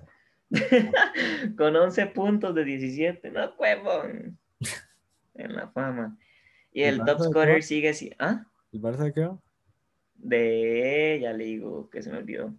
con 1.59 1.75
11 1.75 2.07
puntos 2.07 2.55
de 2.55 2.64
17. 2.64 3.33
No, 3.33 3.52
huevón. 3.59 4.38
en 5.35 5.57
la 5.57 5.69
fama. 5.69 6.16
Y 6.76 6.83
el, 6.83 7.02
top 7.06 7.23
scorer 7.23 7.62
sigue 7.62 7.88
así. 7.88 8.12
¿Ah? 8.18 8.45
¿El 8.71 8.83
Barça 8.83 9.04
de 9.04 9.14
qué? 9.14 9.30
De. 10.16 11.18
Ya 11.23 11.33
le 11.33 11.45
digo 11.45 11.88
que 11.88 12.02
se 12.02 12.11
me 12.11 12.18
olvidó. 12.18 12.54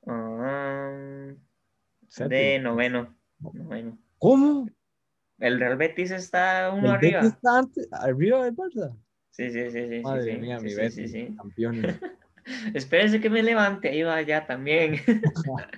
Um, 0.00 1.36
de 2.26 2.58
noveno. 2.58 3.14
noveno. 3.38 3.98
¿Cómo? 4.16 4.66
El 5.40 5.60
Real 5.60 5.76
Betis 5.76 6.10
está 6.10 6.72
uno 6.72 6.86
¿El 6.86 6.94
arriba. 6.94 7.20
Betis 7.20 7.34
está 7.34 7.68
arriba 8.00 8.44
del 8.44 8.56
Barça. 8.56 8.96
Sí, 9.28 9.50
sí, 9.50 9.70
sí, 9.70 9.86
sí. 9.86 10.00
Madre 10.00 10.32
sí, 10.32 10.40
mía, 10.40 10.58
mi 10.58 10.74
Betis, 10.74 11.12
sí, 11.12 11.36
campeón. 11.36 11.82
Espérense 12.74 13.20
que 13.20 13.28
me 13.28 13.42
levante, 13.42 13.90
ahí 13.90 14.02
va 14.04 14.22
ya 14.22 14.46
también. 14.46 14.94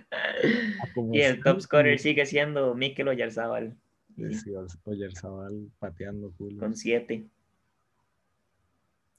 y 1.13 1.21
el 1.21 1.43
top 1.43 1.63
scorer 1.63 1.99
sigue 1.99 2.27
siendo 2.27 2.77
Mikel 2.77 3.09
Oyarzabal. 3.09 3.77
Sí, 4.17 4.53
Oyarzabal 4.85 5.71
pateando 5.79 6.33
culo. 6.33 6.59
Con 6.59 6.77
siete. 6.77 7.29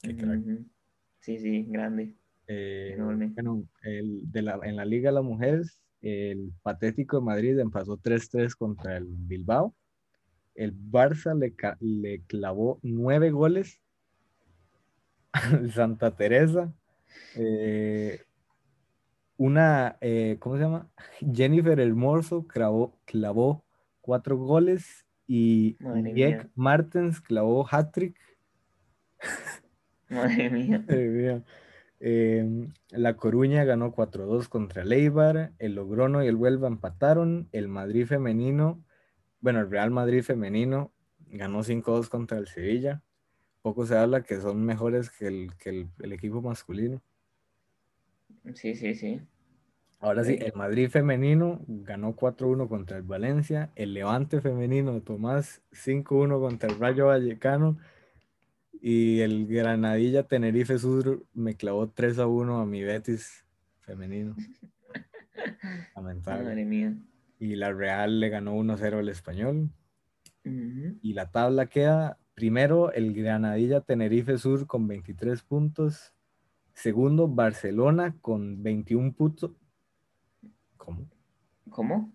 Qué 0.02 0.16
crack. 0.16 0.44
Sí, 1.20 1.40
sí, 1.40 1.64
grande. 1.70 2.14
Eh, 2.48 2.98
bueno, 3.00 3.64
el, 3.84 4.32
de 4.32 4.42
la, 4.42 4.60
en 4.64 4.76
la 4.76 4.86
Liga 4.86 5.10
de 5.10 5.16
las 5.16 5.24
Mujeres, 5.24 5.82
el 6.02 6.52
Patético 6.62 7.18
de 7.18 7.26
Madrid 7.26 7.58
empezó 7.60 7.98
3-3 7.98 8.56
contra 8.56 8.98
el 8.98 9.06
Bilbao. 9.08 9.74
El 10.54 10.76
Barça 10.76 11.34
le, 11.34 11.54
le 11.80 12.22
clavó 12.24 12.80
nueve 12.84 13.32
goles 13.32 13.80
al 15.32 15.72
Santa 15.72 16.16
Teresa. 16.16 16.74
Eh, 17.36 18.22
una, 19.38 19.98
eh, 20.02 20.38
¿cómo 20.40 20.58
se 20.58 20.64
llama? 20.64 20.90
Jennifer 21.34 21.80
Hermoso 21.80 22.46
clavó, 22.46 22.98
clavó 23.06 23.64
cuatro 24.04 24.38
goles 24.38 25.06
y 25.26 25.78
Jack 26.14 26.50
Martens 26.54 27.22
clavó 27.22 27.66
hat-trick. 27.70 28.20
Madre 30.10 30.50
mía. 30.50 31.44
Em, 32.00 32.74
la 32.90 33.16
Coruña 33.16 33.64
ganó 33.64 33.94
4-2 33.94 34.50
contra 34.50 34.82
el 34.84 34.92
Eibar, 34.92 35.54
el 35.58 35.76
Logrono 35.76 36.22
y 36.22 36.28
el 36.28 36.36
Huelva 36.36 36.68
empataron, 36.68 37.48
el 37.54 37.70
Madrid 37.70 38.06
femenino, 38.06 38.84
bueno, 39.40 39.62
el 39.62 39.72
Real 39.72 39.90
Madrid 39.90 40.22
femenino 40.22 40.92
ganó 41.30 41.64
5-2 41.64 42.10
contra 42.10 42.38
el 42.38 42.48
Sevilla. 42.48 43.02
Poco 43.62 43.86
se 43.86 43.98
habla 43.98 44.24
que 44.24 44.42
son 44.42 44.66
mejores 44.66 45.10
que 45.10 45.28
el, 45.28 45.56
que 45.58 45.88
el 45.98 46.12
equipo 46.12 46.42
masculino. 46.42 47.02
Sí, 48.54 48.76
sí, 48.76 48.94
sí. 48.96 49.22
Ahora 50.04 50.26
sí, 50.26 50.38
el 50.38 50.52
Madrid 50.54 50.90
femenino 50.90 51.62
ganó 51.66 52.14
4-1 52.14 52.68
contra 52.68 52.98
el 52.98 53.04
Valencia, 53.04 53.72
el 53.76 53.94
Levante 53.94 54.42
femenino 54.42 54.92
de 54.92 55.00
Tomás 55.00 55.62
5-1 55.72 56.42
contra 56.42 56.70
el 56.70 56.78
Rayo 56.78 57.06
Vallecano 57.06 57.78
y 58.82 59.22
el 59.22 59.48
Granadilla 59.48 60.24
Tenerife 60.24 60.78
Sur 60.78 61.26
me 61.34 61.56
clavó 61.56 61.88
3-1 61.88 62.62
a 62.62 62.66
mi 62.66 62.84
Betis 62.84 63.46
femenino. 63.80 64.36
Lamentable. 65.96 66.50
Madre 66.50 66.66
mía. 66.66 66.98
Y 67.40 67.56
la 67.56 67.72
Real 67.72 68.20
le 68.20 68.28
ganó 68.28 68.58
1-0 68.58 69.00
al 69.00 69.08
Español. 69.08 69.70
Y 70.44 71.14
la 71.14 71.32
tabla 71.32 71.68
queda 71.68 72.18
primero 72.34 72.92
el 72.92 73.14
Granadilla 73.14 73.80
Tenerife 73.80 74.38
Sur 74.38 74.68
con 74.68 74.86
23 74.86 75.44
puntos. 75.44 76.14
Segundo, 76.74 77.30
Barcelona 77.30 78.18
con 78.20 78.64
21 78.64 79.14
puntos, 79.14 79.52
¿Cómo? 80.84 81.08
¿Cómo? 81.70 82.14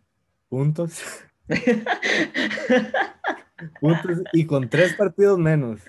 Puntos. 0.51 1.03
puntos 3.81 4.23
y 4.35 4.45
con 4.45 4.69
tres 4.69 4.95
partidos 4.95 5.39
menos. 5.39 5.81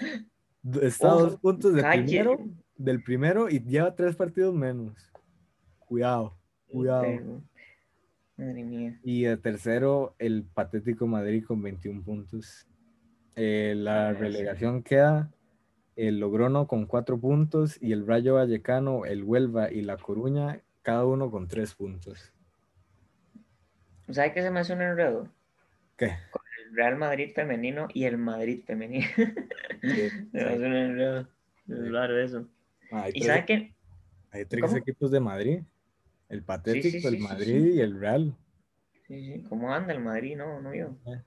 Está 0.82 1.10
dos 1.10 1.36
puntos 1.38 1.74
del 1.74 1.86
primero, 1.86 2.40
del 2.78 3.04
primero 3.04 3.50
y 3.50 3.60
lleva 3.60 3.96
tres 3.96 4.16
partidos 4.16 4.56
menos. 4.56 5.12
Cuidado, 5.80 6.38
cuidado. 6.72 7.42
Madre 8.38 8.64
mía. 8.64 8.98
Y 9.04 9.26
el 9.26 9.42
tercero, 9.42 10.16
el 10.20 10.44
patético 10.46 11.06
Madrid 11.06 11.44
con 11.46 11.62
21 11.62 12.02
puntos. 12.02 12.66
Eh, 13.36 13.74
la 13.76 14.14
relegación 14.14 14.84
queda 14.84 15.32
el 15.98 16.22
Logrono 16.22 16.66
con 16.68 16.86
cuatro 16.86 17.20
puntos 17.20 17.78
y 17.82 17.92
el 17.92 18.08
Rayo 18.08 18.36
Vallecano, 18.36 19.04
el 19.04 19.24
Huelva 19.24 19.70
y 19.70 19.82
la 19.82 19.98
Coruña, 19.98 20.62
cada 20.82 21.06
uno 21.06 21.30
con 21.30 21.50
tres 21.50 21.76
puntos. 21.76 22.34
¿Sabe 24.12 24.34
qué 24.34 24.42
se 24.42 24.52
me 24.52 24.60
hace 24.60 24.74
un 24.74 24.82
enredo? 24.82 25.30
¿Qué? 25.98 26.16
Con 26.32 26.42
el 26.66 26.76
Real 26.76 26.96
Madrid 26.98 27.32
femenino 27.34 27.88
y 27.94 28.06
el 28.06 28.18
Madrid 28.18 28.64
femenino. 28.66 29.06
se 29.82 30.12
me 30.32 30.42
hace 30.42 30.66
un 30.66 30.76
enredo. 30.76 31.28
Es 31.68 31.92
raro 31.92 32.20
eso. 32.20 32.48
Ah, 32.92 33.08
¿Y 33.14 33.22
sabe 33.22 33.46
qué? 33.46 33.76
Hay 34.32 34.46
tres 34.46 34.74
equipos 34.76 35.12
de 35.12 35.20
Madrid. 35.20 35.60
El 36.28 36.44
Patético, 36.44 37.08
el 37.08 37.20
Madrid 37.20 37.74
y 37.76 37.82
el 37.82 38.00
Real. 38.00 38.36
Sí, 39.08 39.26
sí. 39.26 39.44
¿Cómo 39.50 39.74
anda 39.74 39.94
el 39.94 40.00
Madrid? 40.00 40.38
No, 40.38 40.62
no 40.62 40.74
yo. 40.74 40.96
Eh. 41.08 41.24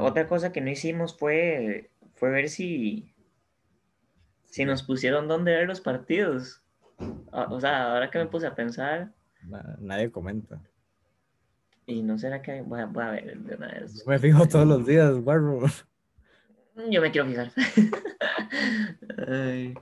otra 0.00 0.26
cosa 0.26 0.52
que 0.52 0.62
no 0.62 0.70
hicimos 0.70 1.16
fue, 1.16 1.90
fue 2.14 2.30
ver 2.30 2.48
si, 2.48 3.14
si 4.44 4.64
nos 4.64 4.82
pusieron 4.82 5.28
dónde 5.28 5.52
ver 5.52 5.66
los 5.66 5.82
partidos. 5.82 6.62
Ah, 7.30 7.48
o 7.50 7.60
sea, 7.60 7.92
ahora 7.92 8.10
que 8.10 8.18
me 8.18 8.26
puse 8.26 8.46
a 8.46 8.54
pensar. 8.54 9.12
Nadie 9.80 10.10
comenta. 10.10 10.62
Y 11.86 12.02
no 12.02 12.18
será 12.18 12.42
que 12.42 12.62
voy 12.62 12.80
a, 12.80 12.86
voy 12.86 13.04
a 13.04 13.10
ver 13.10 13.38
de 13.38 13.56
una 13.56 13.68
vez. 13.68 14.06
Me 14.06 14.18
fijo 14.18 14.46
todos 14.46 14.66
los 14.66 14.86
días, 14.86 15.14
Warro. 15.22 15.60
Yo 16.90 17.00
me 17.00 17.10
quiero 17.10 17.26
fijar. 17.26 17.50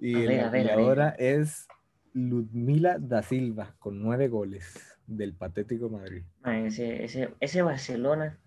Y 0.00 0.26
la 0.26 0.74
ahora 0.74 1.10
es 1.18 1.66
Ludmila 2.12 2.98
da 2.98 3.22
Silva 3.22 3.74
con 3.78 4.02
nueve 4.02 4.28
goles 4.28 4.98
del 5.06 5.32
patético 5.32 5.88
Madrid. 5.88 6.24
ese, 6.44 7.04
ese, 7.04 7.30
ese 7.40 7.62
Barcelona, 7.62 8.38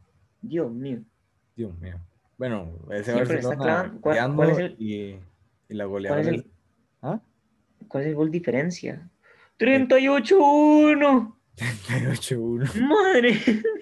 Dios 0.42 0.72
mío. 0.72 1.00
Dios 1.56 1.76
mío. 1.80 1.96
Bueno, 2.38 2.78
ese 2.92 3.14
Barcelona 3.14 3.98
¿Cuál, 4.02 4.36
¿cuál, 4.36 4.50
es 4.52 4.58
el, 4.60 4.76
y, 4.78 5.20
y 5.70 5.74
la 5.74 5.86
goleadora. 5.86 6.22
¿Cuál 6.22 6.36
es 6.36 6.44
el, 6.44 6.52
¿Ah? 7.02 7.22
¿Cuál 7.88 8.04
es 8.04 8.10
el 8.10 8.16
gol 8.16 8.30
diferencia? 8.30 9.10
38-1. 9.58 11.37
38-1. 11.58 12.82
Madre 12.82 13.38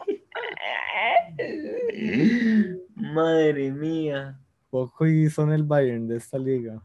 Madre 2.96 3.72
mía. 3.72 4.40
Poco 4.70 5.08
y 5.08 5.30
son 5.30 5.52
el 5.52 5.64
Bayern 5.64 6.08
de 6.08 6.18
esta 6.18 6.38
liga. 6.38 6.82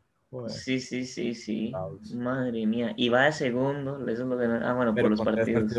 Sí, 0.49 0.81
sí, 0.81 1.05
sí, 1.05 1.35
sí. 1.35 1.73
Madre 2.15 2.67
mía. 2.67 2.93
Y 2.97 3.09
va 3.09 3.25
de 3.25 3.33
segundo. 3.33 3.99
Eso 4.09 4.23
es 4.23 4.29
lo 4.29 4.39
que... 4.39 4.45
Ah, 4.45 4.75
bueno, 4.75 4.95
por 4.95 5.11
los 5.11 5.21
partidos. 5.21 5.73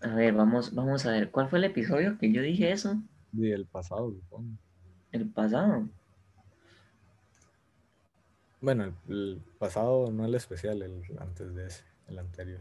A 0.00 0.14
ver, 0.14 0.34
vamos, 0.34 0.74
vamos 0.74 1.06
a 1.06 1.12
ver. 1.12 1.30
¿Cuál 1.30 1.48
fue 1.48 1.58
el 1.58 1.64
episodio 1.64 2.18
que 2.18 2.32
yo 2.32 2.42
dije 2.42 2.70
eso? 2.70 3.02
Sí, 3.34 3.50
el 3.50 3.66
pasado, 3.66 4.12
supongo. 4.12 4.50
¿El 5.12 5.28
pasado? 5.28 5.88
Bueno, 8.60 8.94
el, 9.08 9.40
pasado 9.58 10.10
no 10.10 10.24
el 10.24 10.34
especial, 10.34 10.82
el 10.82 11.02
antes 11.18 11.54
de 11.54 11.66
ese, 11.66 11.84
el 12.08 12.18
anterior. 12.18 12.60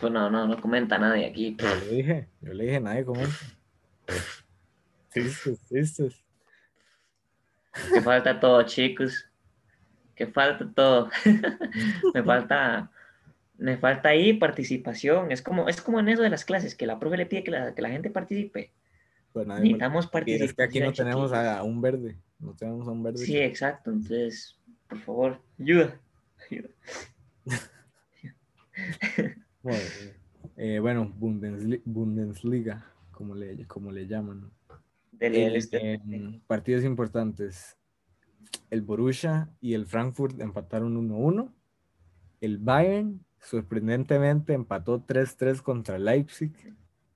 Pues 0.00 0.12
no, 0.12 0.30
no, 0.30 0.46
no 0.46 0.60
comenta 0.60 0.98
nadie 0.98 1.26
aquí. 1.26 1.56
Yo 1.58 1.74
le 1.74 1.96
dije, 1.96 2.28
yo 2.40 2.52
le 2.52 2.64
dije, 2.64 2.80
nadie 2.80 3.04
comenta. 3.04 3.34
Tristes, 5.10 5.60
tristes. 5.68 6.24
Que 7.92 8.00
falta 8.00 8.38
todo, 8.38 8.62
chicos. 8.64 9.26
que 10.14 10.26
falta 10.26 10.70
todo. 10.74 11.10
me 12.14 12.22
falta 12.22 12.90
me 13.58 13.76
falta 13.76 14.10
ahí 14.10 14.34
participación. 14.34 15.32
Es 15.32 15.42
como, 15.42 15.68
es 15.68 15.80
como 15.80 16.00
en 16.00 16.08
eso 16.08 16.22
de 16.22 16.30
las 16.30 16.44
clases, 16.44 16.74
que 16.74 16.86
la 16.86 16.98
profe 16.98 17.16
le 17.16 17.26
pide 17.26 17.44
que 17.44 17.50
la, 17.50 17.74
que 17.74 17.82
la 17.82 17.90
gente 17.90 18.10
participe. 18.10 18.72
Pues 19.32 19.46
Necesitamos 19.46 20.06
participación. 20.06 20.48
Es 20.50 20.54
que 20.54 20.62
aquí 20.62 20.80
no 20.80 20.92
tenemos 20.92 21.32
a 21.32 21.62
un 21.62 21.80
verde, 21.80 22.16
no 22.38 22.54
tenemos 22.54 22.86
a 22.88 22.90
un 22.90 23.02
verde. 23.02 23.18
Sí, 23.18 23.38
exacto. 23.38 23.90
Entonces, 23.90 24.58
por 24.88 24.98
favor, 25.00 25.40
ayuda. 25.58 25.98
ayuda. 26.50 26.68
Eh, 30.58 30.78
bueno, 30.78 31.12
Bundesliga, 31.16 32.86
como 33.10 33.34
le, 33.34 33.66
como 33.66 33.90
le 33.90 34.06
llaman. 34.06 34.48
Este, 35.18 36.00
partidos 36.46 36.84
importantes. 36.84 37.76
El 38.70 38.82
Borussia 38.82 39.50
y 39.60 39.74
el 39.74 39.86
Frankfurt 39.86 40.40
empataron 40.40 40.96
1-1. 41.10 41.52
El 42.40 42.58
Bayern 42.58 43.24
sorprendentemente 43.40 44.54
empató 44.54 45.04
3-3 45.04 45.60
contra 45.60 45.98
Leipzig. 45.98 46.52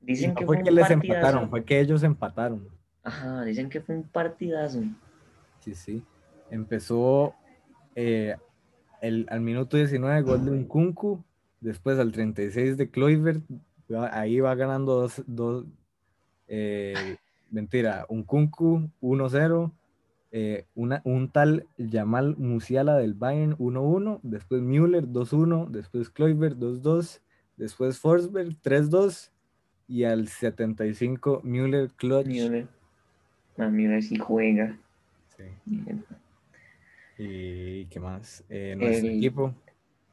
Dicen 0.01 0.35
que 0.35 0.45
fue, 0.45 0.57
fue 0.57 0.65
que 0.65 0.71
les 0.71 0.91
empataron, 0.91 1.51
fue 1.51 1.65
que 1.65 1.81
ellos 1.81 2.03
empataron. 2.03 2.69
Ajá, 3.03 3.45
dicen 3.45 3.69
que 3.69 3.81
fue 3.81 3.97
un 3.97 4.05
partidazo. 4.05 4.83
Sí, 5.61 5.75
sí. 5.75 6.03
Empezó 6.51 7.35
eh, 7.95 8.37
el, 9.01 9.27
al 9.31 9.41
minuto 9.41 9.77
19 9.77 10.23
gol 10.23 10.45
de 10.45 10.51
un 10.51 10.65
Kunku, 10.65 11.25
después 11.61 11.99
al 11.99 12.13
36 12.13 12.77
de 12.77 12.91
Kluivert, 12.91 13.43
ahí 14.13 14.41
va 14.41 14.55
ganando 14.55 15.01
dos, 15.01 15.23
dos 15.27 15.65
eh, 16.49 17.17
mentira, 17.51 18.07
un 18.09 18.25
Kunku 18.25 18.91
1-0, 19.01 19.73
eh, 20.33 20.65
un 20.75 21.31
tal 21.31 21.67
Jamal 21.79 22.37
Musiala 22.37 22.97
del 22.97 23.15
Bayern 23.15 23.57
1-1, 23.57 24.21
después 24.23 24.63
Müller 24.63 25.07
2-1, 25.07 25.71
después 25.71 26.11
Kluivert 26.11 26.57
2-2, 26.57 27.21
después 27.57 27.99
Forsberg 27.99 28.57
3-2 28.63 29.31
y 29.89 30.05
al 30.05 30.29
75 30.29 31.43
Müller 31.43 31.91
Clutch. 31.91 32.27
Müller. 32.27 32.69
Ah, 33.59 33.69
Müller 33.69 34.03
sí 34.03 34.17
juega. 34.17 34.79
Sí. 35.37 35.45
¿Y 37.23 37.85
qué 37.87 38.01
más? 38.01 38.43
Eh, 38.49 38.75
nuestro 38.79 39.09
el, 39.09 39.17
equipo. 39.19 39.55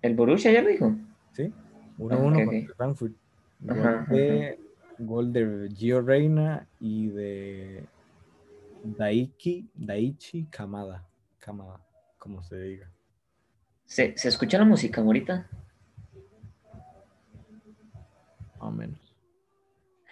¿El 0.01 0.13
Borussia 0.13 0.51
ya 0.51 0.61
lo 0.61 0.67
dijo? 0.67 0.93
Sí, 1.31 1.53
1-1 1.97 2.11
ah, 2.11 2.27
okay, 2.27 2.45
contra 2.45 2.75
Frankfurt. 2.75 3.13
Gol, 3.61 4.05
de, 4.09 4.59
gol 4.99 5.31
de 5.31 5.69
Gio 5.73 6.01
Reina 6.01 6.67
y 6.81 7.07
de 7.07 7.85
Daiki, 8.83 9.69
Daichi 9.73 10.47
Kamada. 10.51 11.07
Kamada, 11.39 11.79
como 12.17 12.43
se 12.43 12.59
diga. 12.59 12.91
¿Se, 13.85 14.17
¿Se 14.17 14.27
escucha 14.27 14.57
la 14.57 14.65
música 14.65 14.99
ahorita? 14.99 15.47
Más 18.59 18.61
o 18.61 18.71
menos. 18.71 19.06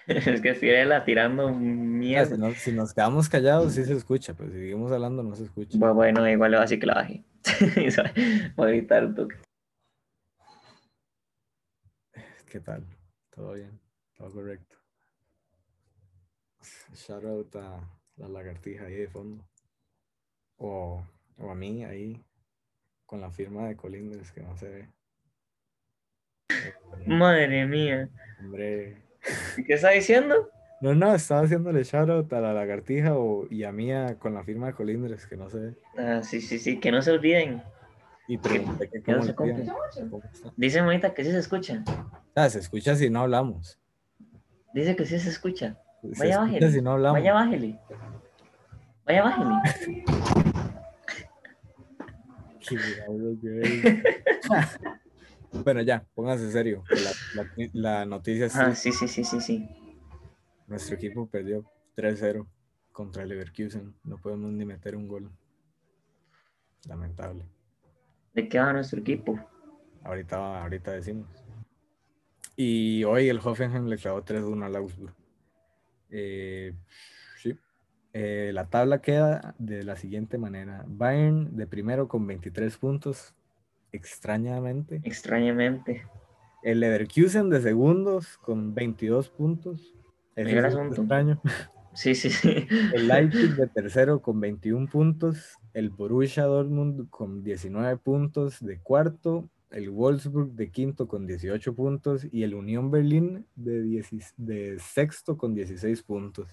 es 0.08 0.42
que 0.42 0.56
si 0.56 0.70
la 0.70 1.04
tirando 1.04 1.50
mierda. 1.50 2.54
Si, 2.54 2.72
nos 2.72 2.94
quedamos 2.94 3.28
callados, 3.28 3.74
sí 3.74 3.84
se 3.84 3.94
escucha, 3.94 4.34
pero 4.36 4.52
si 4.52 4.58
seguimos 4.58 4.92
hablando, 4.92 5.24
no 5.24 5.36
se 5.36 5.44
escucha. 5.46 5.78
Bueno, 5.78 6.28
igual 6.30 6.54
así 6.56 6.80
que 6.80 6.86
la 6.86 6.96
bajé. 6.96 7.24
Voy 8.56 8.68
a 8.68 8.70
evitar 8.70 9.06
un 9.06 9.16
toque. 9.16 9.36
¿Qué 12.46 12.60
tal? 12.60 12.86
¿Todo 13.32 13.54
bien? 13.54 13.80
¿Todo 14.16 14.32
correcto? 14.32 14.78
Shout 16.94 17.26
out 17.26 17.56
a 17.56 17.80
la 18.18 18.28
lagartija 18.30 18.86
ahí 18.86 18.96
de 18.96 19.08
fondo. 19.08 19.44
O, 20.58 21.04
o 21.38 21.52
a 21.52 21.56
mí 21.56 21.84
ahí, 21.84 22.24
con 23.06 23.22
la 23.22 23.32
firma 23.32 23.68
de 23.68 23.76
Colindres 23.76 24.32
que 24.32 24.42
no 24.42 24.56
se 24.56 24.70
ve. 24.70 24.90
Madre 27.06 27.66
mía. 27.66 28.10
Hombre. 28.40 29.05
¿Qué 29.66 29.74
está 29.74 29.90
diciendo? 29.90 30.50
No, 30.82 30.94
no, 30.94 31.16
estaba 31.16 31.42
haciéndole 31.42 31.84
shoutout 31.84 32.32
a 32.34 32.42
la 32.42 32.54
lagartija 32.54 33.16
o, 33.16 33.48
y 33.50 33.64
a 33.64 33.72
mía 33.72 34.18
con 34.20 34.34
la 34.34 34.44
firma 34.44 34.68
de 34.68 34.74
Colindres 34.74 35.26
que 35.26 35.38
no 35.38 35.50
se 35.50 35.58
ve. 35.58 35.74
Ah, 35.98 36.22
sí, 36.22 36.42
sí, 36.42 36.60
sí, 36.60 36.80
que 36.80 36.92
no 36.92 37.02
se 37.02 37.12
olviden. 37.12 37.64
Y 38.28 38.38
pregunté 38.38 38.90
que 38.90 39.02
cómo, 39.02 39.24
Dice 40.58 40.82
Monita 40.82 41.14
que 41.14 41.24
sí 41.24 41.32
se 41.32 41.40
escucha. 41.40 41.84
Ah, 42.36 42.50
se 42.50 42.60
escucha 42.60 42.96
si 42.96 43.10
no 43.10 43.22
hablamos. 43.22 43.80
Dice 44.74 44.96
que 44.96 45.06
sí 45.06 45.20
se 45.20 45.30
escucha. 45.30 45.78
Vaya, 46.02 46.40
bájele. 46.40 46.72
Si 46.72 46.82
no 46.82 47.00
Vaya, 47.00 47.34
bájele. 47.34 47.80
Vaya, 49.06 49.24
bájele. 49.24 49.56
bueno, 55.64 55.82
ya, 55.82 56.06
póngase 56.14 56.52
serio. 56.52 56.84
La, 57.34 57.46
la, 57.74 58.06
noticia 58.06 58.48
ah, 58.54 58.76
sí, 58.76 58.92
sí, 58.92 59.08
sí, 59.08 59.24
sí, 59.24 59.42
sí. 59.42 59.70
Nuestro 60.68 60.96
equipo 60.96 61.28
perdió 61.28 61.64
3-0 61.96 62.46
contra 62.92 63.24
el 63.24 63.30
Leverkusen. 63.30 63.96
No 64.04 64.18
podemos 64.18 64.52
ni 64.52 64.66
meter 64.66 64.96
un 64.96 65.08
gol. 65.08 65.32
Lamentable. 66.88 67.46
¿De 68.34 68.48
qué 68.48 68.60
va 68.60 68.74
nuestro 68.74 69.00
equipo? 69.00 69.40
Ahorita, 70.04 70.62
ahorita 70.62 70.92
decimos. 70.92 71.28
Y 72.56 73.04
hoy 73.04 73.30
el 73.30 73.40
Hoffenheim 73.44 73.86
le 73.88 73.98
clavó 73.98 74.24
3-1 74.24 74.66
al 74.66 74.76
Augsburg. 74.76 75.14
Eh, 76.10 76.74
sí. 77.38 77.58
Eh, 78.14 78.52
la 78.54 78.68
tabla 78.70 79.02
queda 79.02 79.56
de 79.58 79.84
la 79.84 79.96
siguiente 79.96 80.38
manera. 80.38 80.86
Bayern 80.88 81.56
de 81.58 81.68
primero 81.68 82.08
con 82.08 82.26
23 82.28 82.78
puntos, 82.78 83.34
extrañamente. 83.96 85.02
Extrañamente. 85.04 86.04
El 86.64 86.80
Leverkusen 86.80 87.50
de 87.50 87.62
segundos 87.62 88.38
con 88.38 88.74
22 88.74 89.30
puntos. 89.30 89.94
Es 90.36 90.48
extraño. 90.48 91.42
Sí, 91.94 92.14
sí, 92.14 92.30
sí. 92.30 92.68
El 92.94 93.08
Leipzig 93.08 93.56
de 93.56 93.68
tercero 93.68 94.22
con 94.22 94.40
21 94.42 94.88
puntos. 94.88 95.58
El 95.74 95.90
Borussia 95.92 96.44
Dortmund 96.44 97.10
con 97.10 97.44
19 97.44 97.98
puntos 97.98 98.60
de 98.60 98.80
cuarto 98.80 99.50
el 99.76 99.90
Wolfsburg 99.90 100.54
de 100.54 100.72
quinto 100.72 101.08
con 101.08 101.28
18 101.28 101.76
puntos 101.76 102.26
y 102.32 102.44
el 102.44 102.56
Unión 102.56 102.92
Berlín 102.92 103.46
de, 103.56 104.04
de 104.38 104.80
sexto 104.80 105.38
con 105.38 105.54
16 105.54 106.02
puntos. 106.04 106.48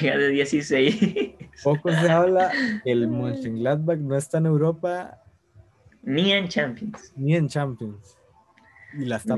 Oiga, 0.00 0.16
de 0.16 0.28
16. 0.30 1.34
Poco 1.62 1.90
se 1.90 2.08
habla, 2.08 2.50
el 2.86 3.06
Mönchengladbach 3.08 3.98
no 3.98 4.16
está 4.16 4.38
en 4.38 4.46
Europa. 4.46 5.20
Ni 6.04 6.32
en 6.32 6.48
Champions. 6.48 7.12
Ni 7.16 7.34
en 7.34 7.48
Champions. 7.48 8.16
Y 8.92 9.06
la 9.06 9.16
está 9.16 9.34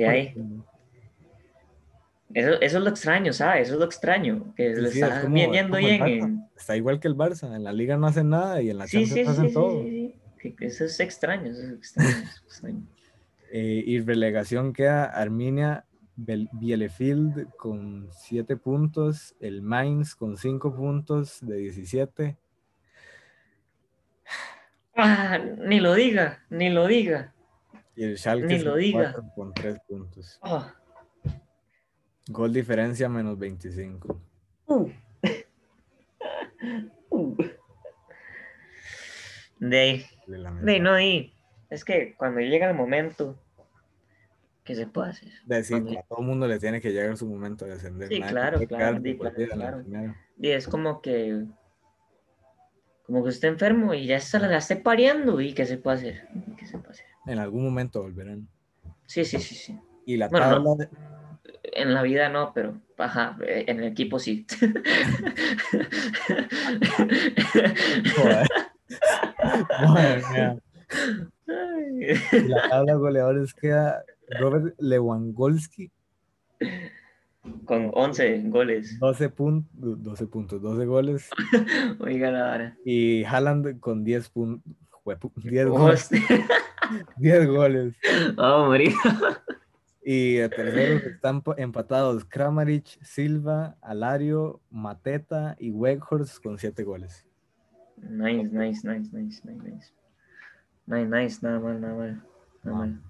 eso, 2.34 2.60
eso, 2.60 2.78
es 2.78 2.84
lo 2.84 2.90
extraño, 2.90 3.32
¿sabes? 3.32 3.68
Eso 3.68 3.74
es 3.74 3.78
lo 3.78 3.86
extraño. 3.86 4.52
Que 4.56 4.72
está 4.72 5.24
viendo 5.26 5.78
bien. 5.78 6.44
Está 6.56 6.76
igual 6.76 7.00
que 7.00 7.08
el 7.08 7.16
Barça. 7.16 7.54
En 7.54 7.64
la 7.64 7.72
liga 7.72 7.96
no 7.96 8.08
hacen 8.08 8.30
nada 8.30 8.60
y 8.60 8.70
en 8.70 8.78
la 8.78 8.86
Champions 8.86 9.28
hacen 9.28 9.52
todo. 9.52 9.84
Eso 10.60 10.84
es 10.84 11.00
extraño. 11.00 11.50
Eso 11.50 11.62
es 11.62 11.72
extraño. 11.72 12.82
Eh, 13.52 13.84
y 13.86 14.00
relegación 14.00 14.72
queda 14.72 15.04
Arminia 15.04 15.86
Bielefeld 16.16 17.48
con 17.56 18.08
7 18.10 18.56
puntos, 18.56 19.36
el 19.38 19.62
Mainz 19.62 20.16
con 20.16 20.36
5 20.36 20.74
puntos 20.74 21.38
de 21.42 21.56
17. 21.58 22.36
Ah, 24.96 25.38
ni 25.38 25.80
lo 25.80 25.94
diga, 25.94 26.42
ni 26.48 26.70
lo 26.70 26.86
diga. 26.86 27.34
Y 27.94 28.04
el 28.04 28.18
Schalke 28.18 28.58
lo 28.58 28.76
diga. 28.76 29.14
con 29.34 29.52
3 29.52 29.78
puntos. 29.86 30.38
Ah. 30.42 30.74
Gol 32.28 32.52
diferencia 32.52 33.08
menos 33.08 33.38
25. 33.38 34.20
Uh. 34.66 34.90
uh. 37.10 37.36
De, 39.58 40.04
de 40.26 40.80
no, 40.80 41.00
y 41.00 41.32
es 41.70 41.84
que 41.84 42.14
cuando 42.16 42.40
llega 42.40 42.68
el 42.68 42.76
momento, 42.76 43.38
¿qué 44.64 44.74
se 44.74 44.86
puede 44.86 45.10
hacer? 45.10 45.32
Decir, 45.46 45.76
a 45.98 46.02
todo 46.02 46.20
el 46.20 46.26
mundo 46.26 46.46
le 46.46 46.58
tiene 46.58 46.80
que 46.80 46.92
llegar 46.92 47.16
su 47.16 47.26
momento 47.26 47.64
de 47.64 47.72
ascender. 47.72 48.08
Sí, 48.08 48.20
claro, 48.20 48.60
claro, 48.66 49.00
claro, 49.02 49.84
Y 50.38 50.48
es 50.48 50.68
como 50.68 51.00
que, 51.00 51.44
como 53.06 53.22
que 53.22 53.30
esté 53.30 53.46
enfermo 53.46 53.94
y 53.94 54.06
ya 54.06 54.18
se 54.18 54.38
la 54.40 54.58
esté 54.58 54.76
pariendo 54.76 55.40
y 55.40 55.54
¿qué 55.54 55.64
se 55.64 55.78
puede 55.78 55.96
hacer? 55.96 56.28
¿Qué 56.58 56.66
se 56.66 56.76
puede 56.78 56.90
hacer? 56.90 57.06
En 57.26 57.38
algún 57.38 57.64
momento 57.64 58.02
volverán. 58.02 58.48
Sí, 59.06 59.24
sí, 59.24 59.38
sí, 59.38 59.54
sí. 59.54 59.78
Y 60.04 60.16
la 60.16 60.28
tabla 60.28 60.88
En 61.62 61.94
la 61.94 62.02
vida 62.02 62.28
no, 62.28 62.52
pero 62.52 62.80
ajá, 62.98 63.38
en 63.40 63.78
el 63.78 63.84
equipo 63.84 64.18
sí. 64.18 64.44
Joder. 68.16 68.46
Joder, 69.86 70.22
la 72.48 72.68
tabla 72.68 72.92
de 72.92 72.98
goleadores 72.98 73.54
queda 73.54 74.02
Robert 74.40 74.74
Lewandowski. 74.78 75.92
Con 77.64 77.90
11 77.94 78.42
goles. 78.48 78.98
12, 79.00 79.32
12 79.74 80.26
puntos, 80.26 80.62
12 80.62 80.86
goles. 80.86 81.30
Oiga, 82.00 82.28
ahora. 82.28 82.76
Y 82.84 83.24
Haaland 83.24 83.80
con 83.80 84.04
10 84.04 84.28
puntos. 84.30 84.74
huepu- 85.04 85.32
10 85.42 85.68
goles. 85.68 86.10
Hostia. 86.12 86.20
10 87.16 87.46
goles. 87.48 87.94
Vamos 88.36 88.64
a 88.64 88.68
morir. 88.68 88.92
Y 90.04 90.36
terceros 90.50 91.02
están 91.02 91.42
empatados 91.56 92.24
Kramaric, 92.24 92.84
Silva, 93.02 93.76
Alario, 93.80 94.60
Mateta 94.70 95.56
y 95.58 95.72
Weghorst 95.72 96.40
con 96.42 96.58
7 96.58 96.84
goles. 96.84 97.26
Nice, 97.96 98.50
nice, 98.52 98.86
nice, 98.86 99.10
nice, 99.12 99.42
nice, 99.44 99.62
nice. 99.64 99.92
Nice, 100.86 101.06
nice, 101.08 101.38
nada 101.42 101.58
mal, 101.58 101.80
nada 101.80 101.94
mal. 101.94 102.22
Nada 102.62 102.76
mal. 102.76 103.00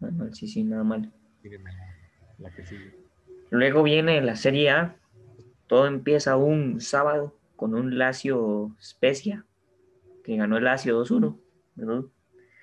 Nada 0.00 0.12
mal, 0.12 0.34
sí, 0.34 0.46
sí, 0.48 0.64
nada 0.64 0.84
mal. 0.84 1.10
La- 1.42 1.70
la 2.38 2.50
que 2.50 2.66
sigue. 2.66 3.05
Luego 3.50 3.82
viene 3.82 4.20
la 4.20 4.36
Serie 4.36 4.70
A. 4.70 4.96
Todo 5.66 5.86
empieza 5.86 6.36
un 6.36 6.80
sábado 6.80 7.34
con 7.56 7.74
un 7.74 7.98
Lazio 7.98 8.74
Spezia, 8.80 9.44
que 10.24 10.36
ganó 10.36 10.58
el 10.58 10.64
Lazio 10.64 11.02
2-1. 11.02 11.38
¿verdad? 11.74 12.04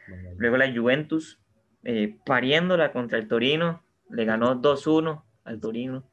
Bueno, 0.08 0.30
Luego 0.38 0.58
la 0.58 0.74
Juventus, 0.74 1.40
eh, 1.84 2.18
pariéndola 2.26 2.92
contra 2.92 3.18
el 3.18 3.28
Torino, 3.28 3.84
le 4.10 4.26
ganó 4.26 4.62
2-1 4.62 5.24
al 5.44 5.60
Torino. 5.60 6.04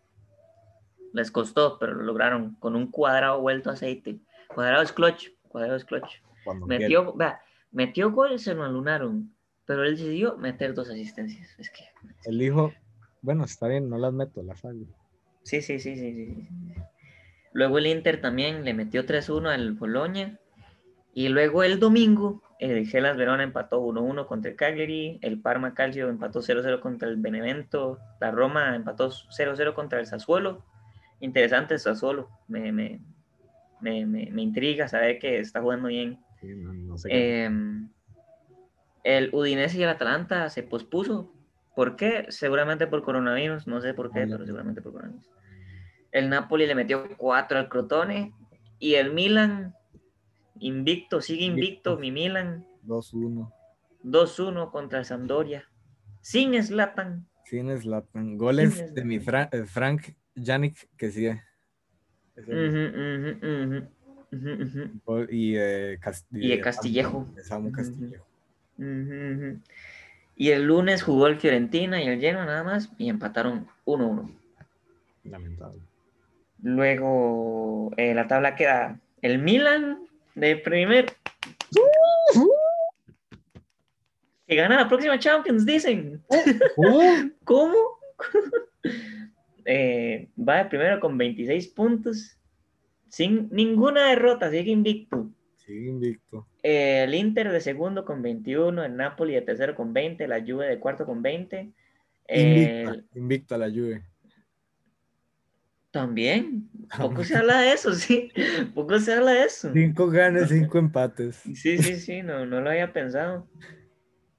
Les 1.12 1.30
costó, 1.30 1.78
pero 1.78 1.94
lo 1.94 2.04
lograron 2.04 2.54
con 2.56 2.76
un 2.76 2.90
cuadrado 2.90 3.40
vuelto 3.40 3.70
a 3.70 3.74
aceite. 3.74 4.20
Cuadrado 4.48 4.82
es 4.82 4.92
clutch, 4.92 5.30
cuadrado 5.48 5.76
es 5.76 5.84
clutch. 5.84 6.22
cuando 6.44 6.66
Metió, 6.66 7.14
vea, 7.14 7.40
metió 7.72 8.10
gol, 8.12 8.38
se 8.38 8.54
lo 8.54 8.64
anunaron, 8.64 9.34
pero 9.64 9.84
él 9.84 9.96
decidió 9.96 10.36
meter 10.36 10.74
dos 10.74 10.88
asistencias. 10.88 11.54
Es 11.58 11.70
que. 11.70 11.84
El 12.24 12.38
dijo, 12.38 12.72
bueno, 13.22 13.44
está 13.44 13.68
bien, 13.68 13.88
no 13.88 13.98
las 13.98 14.12
meto, 14.12 14.42
las 14.42 14.64
hago. 14.64 14.86
sí, 15.42 15.60
sí, 15.62 15.78
sí, 15.78 15.96
sí, 15.96 16.14
sí. 16.14 16.48
Luego 17.52 17.78
el 17.78 17.86
Inter 17.86 18.20
también 18.20 18.64
le 18.64 18.74
metió 18.74 19.04
3-1 19.04 19.48
al 19.48 19.72
Bologna. 19.72 20.38
Y 21.12 21.28
luego 21.28 21.64
el 21.64 21.80
domingo, 21.80 22.42
el 22.60 22.86
Gelas 22.86 23.16
Verona 23.16 23.42
empató 23.42 23.84
1-1 23.84 24.26
contra 24.26 24.50
el 24.52 24.56
Cagliari, 24.56 25.18
el 25.22 25.40
Parma 25.40 25.74
Calcio 25.74 26.08
empató 26.08 26.40
0-0 26.40 26.78
contra 26.80 27.08
el 27.08 27.16
Benevento, 27.16 27.98
la 28.20 28.30
Roma 28.30 28.76
empató 28.76 29.10
0-0 29.10 29.74
contra 29.74 29.98
el 29.98 30.06
Sassuolo. 30.06 30.64
Interesante 31.18 31.74
el 31.74 31.80
Sassuolo, 31.80 32.30
me, 32.46 32.70
me, 32.70 33.00
me, 33.80 34.06
me, 34.06 34.30
me 34.30 34.42
intriga 34.42 34.86
saber 34.86 35.18
que 35.18 35.40
está 35.40 35.60
jugando 35.60 35.88
bien. 35.88 36.20
Sí, 36.40 36.54
no, 36.54 36.72
no 36.72 36.96
sé 36.96 37.08
qué. 37.08 37.44
Eh, 37.44 37.50
el 39.02 39.30
Udinese 39.32 39.78
y 39.78 39.82
el 39.82 39.88
Atalanta 39.88 40.48
se 40.48 40.62
pospuso. 40.62 41.32
¿Por 41.74 41.96
qué? 41.96 42.26
Seguramente 42.28 42.86
por 42.86 43.02
coronavirus, 43.02 43.66
no 43.66 43.80
sé 43.80 43.94
por 43.94 44.12
qué, 44.12 44.26
pero 44.26 44.44
seguramente 44.44 44.82
por 44.82 44.92
coronavirus. 44.92 45.30
El 46.12 46.28
Napoli 46.28 46.66
le 46.66 46.74
metió 46.74 47.16
4 47.16 47.58
al 47.58 47.68
Crotone 47.68 48.32
y 48.78 48.94
el 48.94 49.12
Milan, 49.12 49.74
invicto, 50.58 51.20
sigue 51.20 51.44
invicto, 51.44 51.96
mi 51.96 52.10
Milan, 52.10 52.66
2-1. 52.82 53.52
2-1 54.02 54.70
contra 54.70 54.98
el 54.98 55.04
Sampdoria. 55.04 55.68
Sin 56.20 56.60
Zlatan. 56.62 57.26
Sin 57.44 57.76
Zlatan. 57.78 58.36
Goles 58.36 58.74
Sin 58.74 58.94
de 58.94 59.04
mi. 59.04 59.20
Fra- 59.20 59.48
eh, 59.52 59.64
Frank 59.64 60.14
Yannick, 60.34 60.88
que 60.96 61.10
eh. 61.10 61.44
Ujú, 64.32 64.62
ujú. 64.62 65.00
gol- 65.04 65.28
Y, 65.30 65.56
eh, 65.56 65.98
Y 66.32 66.48
de 66.48 66.60
Castillejo. 66.60 67.28
Samu 67.42 67.72
Castillejo. 67.72 68.26
Y 70.40 70.52
el 70.52 70.62
lunes 70.62 71.02
jugó 71.02 71.26
el 71.26 71.38
Fiorentina 71.38 72.02
y 72.02 72.06
el 72.06 72.18
Genoa 72.18 72.46
nada 72.46 72.64
más 72.64 72.90
y 72.96 73.10
empataron 73.10 73.68
1-1. 73.84 74.34
Lamentable. 75.24 75.82
Luego 76.62 77.90
eh, 77.98 78.14
la 78.14 78.26
tabla 78.26 78.56
queda 78.56 78.98
el 79.20 79.36
Milan 79.36 79.98
de 80.34 80.56
primer. 80.56 81.12
Que 84.46 84.54
gana 84.54 84.76
la 84.76 84.88
próxima 84.88 85.18
Champions, 85.18 85.66
dicen. 85.66 86.24
¿Cómo? 87.44 87.76
Eh, 89.66 90.30
va 90.36 90.64
de 90.64 90.64
primero 90.64 90.98
con 91.00 91.18
26 91.18 91.68
puntos, 91.68 92.38
sin 93.08 93.50
ninguna 93.52 94.08
derrota, 94.08 94.50
sigue 94.50 94.70
invicto. 94.70 95.30
Sigue 95.70 95.88
invicto. 95.88 96.48
Eh, 96.64 97.04
el 97.04 97.14
Inter 97.14 97.52
de 97.52 97.60
segundo 97.60 98.04
con 98.04 98.22
21, 98.22 98.84
el 98.84 98.96
Napoli 98.96 99.34
de 99.34 99.42
tercero 99.42 99.76
con 99.76 99.92
20, 99.92 100.26
la 100.26 100.40
Juve 100.40 100.66
de 100.66 100.80
cuarto 100.80 101.06
con 101.06 101.22
20. 101.22 101.72
Eh, 102.26 102.84
Invicta, 102.84 103.16
invicta 103.16 103.56
la 103.56 103.70
Juve. 103.70 104.02
también, 105.92 106.68
poco 106.98 107.22
se 107.22 107.36
habla 107.36 107.60
de 107.60 107.72
eso, 107.72 107.94
sí, 107.94 108.32
poco 108.74 108.98
se 108.98 109.14
habla 109.14 109.30
de 109.30 109.44
eso. 109.44 109.72
Cinco 109.72 110.08
ganas, 110.08 110.48
cinco 110.48 110.78
empates. 110.78 111.36
Sí, 111.36 111.78
sí, 111.78 112.00
sí, 112.00 112.22
no, 112.22 112.46
no 112.46 112.60
lo 112.60 112.70
había 112.70 112.92
pensado. 112.92 113.48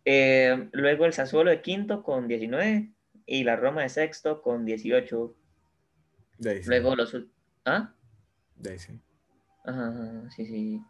Eh, 0.03 0.67
luego 0.73 1.05
el 1.05 1.13
Sassuolo 1.13 1.49
de 1.49 1.61
quinto 1.61 2.03
con 2.03 2.27
19 2.27 2.91
y 3.25 3.43
la 3.45 3.55
Roma 3.55 3.83
de 3.83 3.89
sexto 3.89 4.41
con 4.41 4.65
18. 4.65 5.33
De 6.39 6.49
ahí 6.49 6.63
sí, 6.63 6.67
Luego 6.67 6.97
los... 6.97 7.15
¿Ah? 7.63 7.93
Ajá, 9.63 9.87
ajá, 9.87 10.29
sí, 10.31 10.45
sí. 10.45 10.81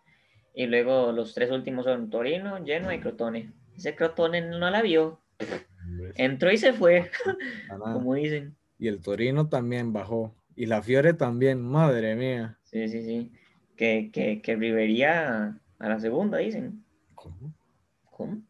Y 0.53 0.67
luego 0.67 1.11
los 1.11 1.33
tres 1.33 1.51
últimos 1.51 1.85
son 1.85 2.09
Torino, 2.09 2.63
Genoa 2.65 2.93
y 2.95 2.99
Crotone. 2.99 3.51
Ese 3.75 3.95
Crotone 3.95 4.41
no 4.41 4.69
la 4.69 4.81
vio. 4.81 5.21
Entró 6.15 6.51
y 6.51 6.57
se 6.57 6.73
fue, 6.73 7.09
como 7.79 8.15
dicen. 8.15 8.55
Y 8.77 8.87
el 8.87 9.01
Torino 9.01 9.47
también 9.47 9.93
bajó. 9.93 10.35
Y 10.55 10.65
la 10.65 10.81
Fiore 10.81 11.13
también, 11.13 11.61
madre 11.61 12.15
mía. 12.15 12.57
Sí, 12.63 12.87
sí, 12.87 13.03
sí. 13.03 13.31
Que, 13.75 14.09
que, 14.11 14.41
que 14.41 14.55
Rivería 14.55 15.59
a 15.79 15.89
la 15.89 15.99
segunda, 15.99 16.37
dicen. 16.37 16.83
¿Cómo? 17.15 17.53
¿Cómo? 18.09 18.41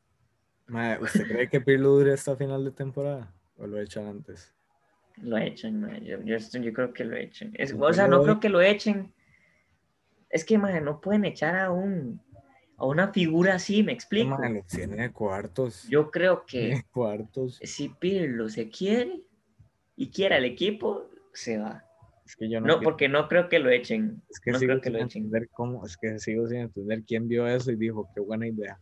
¿Usted 1.02 1.28
cree 1.28 1.50
que 1.50 1.62
Pirlo 1.62 1.90
dure 1.90 2.14
esta 2.14 2.36
final 2.36 2.64
de 2.64 2.72
temporada? 2.72 3.34
¿O 3.58 3.68
lo 3.68 3.80
echan 3.80 4.08
antes? 4.08 4.54
Lo 5.22 5.38
echan. 5.38 6.04
Yo, 6.04 6.22
yo, 6.24 6.38
yo 6.38 6.74
creo 6.74 6.94
que 6.94 7.06
lo 7.06 7.16
echen. 7.16 7.52
Es- 7.56 7.72
¿En 7.72 7.82
o 7.82 7.94
sea, 7.94 8.08
no 8.08 8.24
creo 8.24 8.40
que 8.40 8.50
lo 8.50 8.62
echen. 8.62 9.14
Es 10.32 10.46
que, 10.46 10.58
mae, 10.58 10.80
no 10.82 11.02
pueden 11.02 11.26
echar 11.26 11.56
a 11.56 11.72
un 11.72 12.22
a 12.78 12.86
una 12.86 13.10
figura 13.14 13.56
así, 13.56 13.84
me 13.84 13.92
explico. 13.92 14.38
Lo 14.42 14.64
tiene 14.64 15.12
cuartos. 15.12 15.88
Yo 15.88 16.10
creo 16.10 16.46
que 16.48 16.82
cuartos. 16.92 17.60
si 17.62 17.90
Pirlo 17.90 18.50
se 18.50 18.70
quiere 18.70 19.22
y 19.96 20.10
quiere 20.10 20.36
al 20.36 20.46
equipo, 20.46 21.08
se 21.32 21.60
va. 21.60 21.84
Es 22.26 22.36
que 22.36 22.50
yo 22.50 22.60
no, 22.60 22.66
No, 22.68 22.74
quiero- 22.80 22.84
porque 22.92 23.08
no 23.10 23.28
creo 23.28 23.50
que 23.50 23.60
lo 23.60 23.70
echen. 23.70 24.24
es 24.30 24.40
que 24.40 24.52
no 24.52 24.58
sigo 24.58 24.70
creo 24.72 24.82
que 24.82 24.90
sin 24.90 24.94
lo 24.94 25.06
echen. 25.06 25.24
entender 25.26 25.50
cómo, 25.52 25.86
es 25.86 25.96
que 25.98 26.18
sigo 26.18 26.48
sin 26.48 26.58
entender 26.60 27.04
quién 27.06 27.28
vio 27.28 27.46
eso 27.48 27.72
y 27.72 27.76
dijo, 27.76 28.10
qué 28.16 28.22
buena 28.22 28.48
idea. 28.48 28.80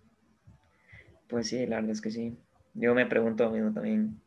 Pues 1.28 1.48
sí, 1.50 1.66
la 1.66 1.78
verdad 1.78 1.92
es 1.92 2.02
que 2.02 2.12
sí. 2.12 2.38
Yo 2.76 2.94
me 2.96 3.06
pregunto 3.06 3.44
lo 3.46 3.52
mismo 3.52 3.74
también. 3.74 4.22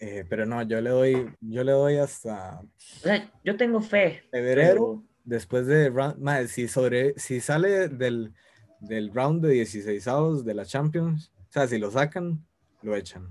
Eh, 0.00 0.24
pero 0.28 0.44
no, 0.46 0.62
yo 0.62 0.80
le 0.80 0.90
doy, 0.90 1.34
yo 1.40 1.62
le 1.64 1.72
doy 1.72 1.96
hasta 1.98 2.60
O 2.60 2.68
sea, 2.78 3.30
yo 3.44 3.56
tengo 3.56 3.80
fe. 3.80 4.22
febrero, 4.30 4.72
pero- 4.72 5.04
después 5.28 5.66
de 5.66 5.90
round, 5.90 6.46
si 6.46 6.68
sobre, 6.68 7.18
si 7.18 7.40
sale 7.40 7.88
del, 7.88 8.32
del 8.80 9.12
round 9.12 9.44
de 9.44 9.52
16 9.52 10.08
avos 10.08 10.44
de 10.44 10.54
la 10.54 10.64
Champions, 10.64 11.30
o 11.48 11.52
sea, 11.52 11.68
si 11.68 11.78
lo 11.78 11.90
sacan, 11.90 12.44
lo 12.82 12.96
echan. 12.96 13.28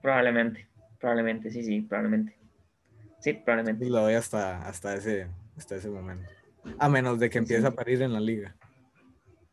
Probablemente, 0.00 0.68
probablemente, 1.00 1.50
sí, 1.50 1.64
sí, 1.64 1.80
probablemente. 1.80 2.38
Sí, 3.20 3.32
probablemente. 3.32 3.84
Y 3.84 3.88
lo 3.88 4.00
doy 4.00 4.14
hasta, 4.14 4.62
hasta 4.66 4.94
ese, 4.94 5.26
hasta 5.56 5.76
ese 5.76 5.90
momento. 5.90 6.30
A 6.78 6.88
menos 6.88 7.18
de 7.18 7.28
que 7.28 7.38
empiece 7.38 7.62
sí. 7.62 7.66
a 7.66 7.72
parir 7.72 8.00
en 8.02 8.12
la 8.12 8.20
liga. 8.20 8.54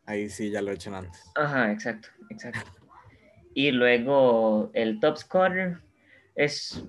Ahí 0.04 0.28
sí 0.28 0.50
ya 0.50 0.62
lo 0.62 0.70
echan 0.70 0.94
antes. 0.94 1.20
Ajá, 1.34 1.72
exacto, 1.72 2.08
exacto. 2.30 2.70
Y 3.54 3.72
luego 3.72 4.70
el 4.74 5.00
top 5.00 5.16
scorer 5.16 5.78
es 6.36 6.84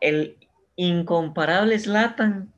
el 0.00 0.36
incomparable 0.76 1.78
Slatan, 1.78 2.52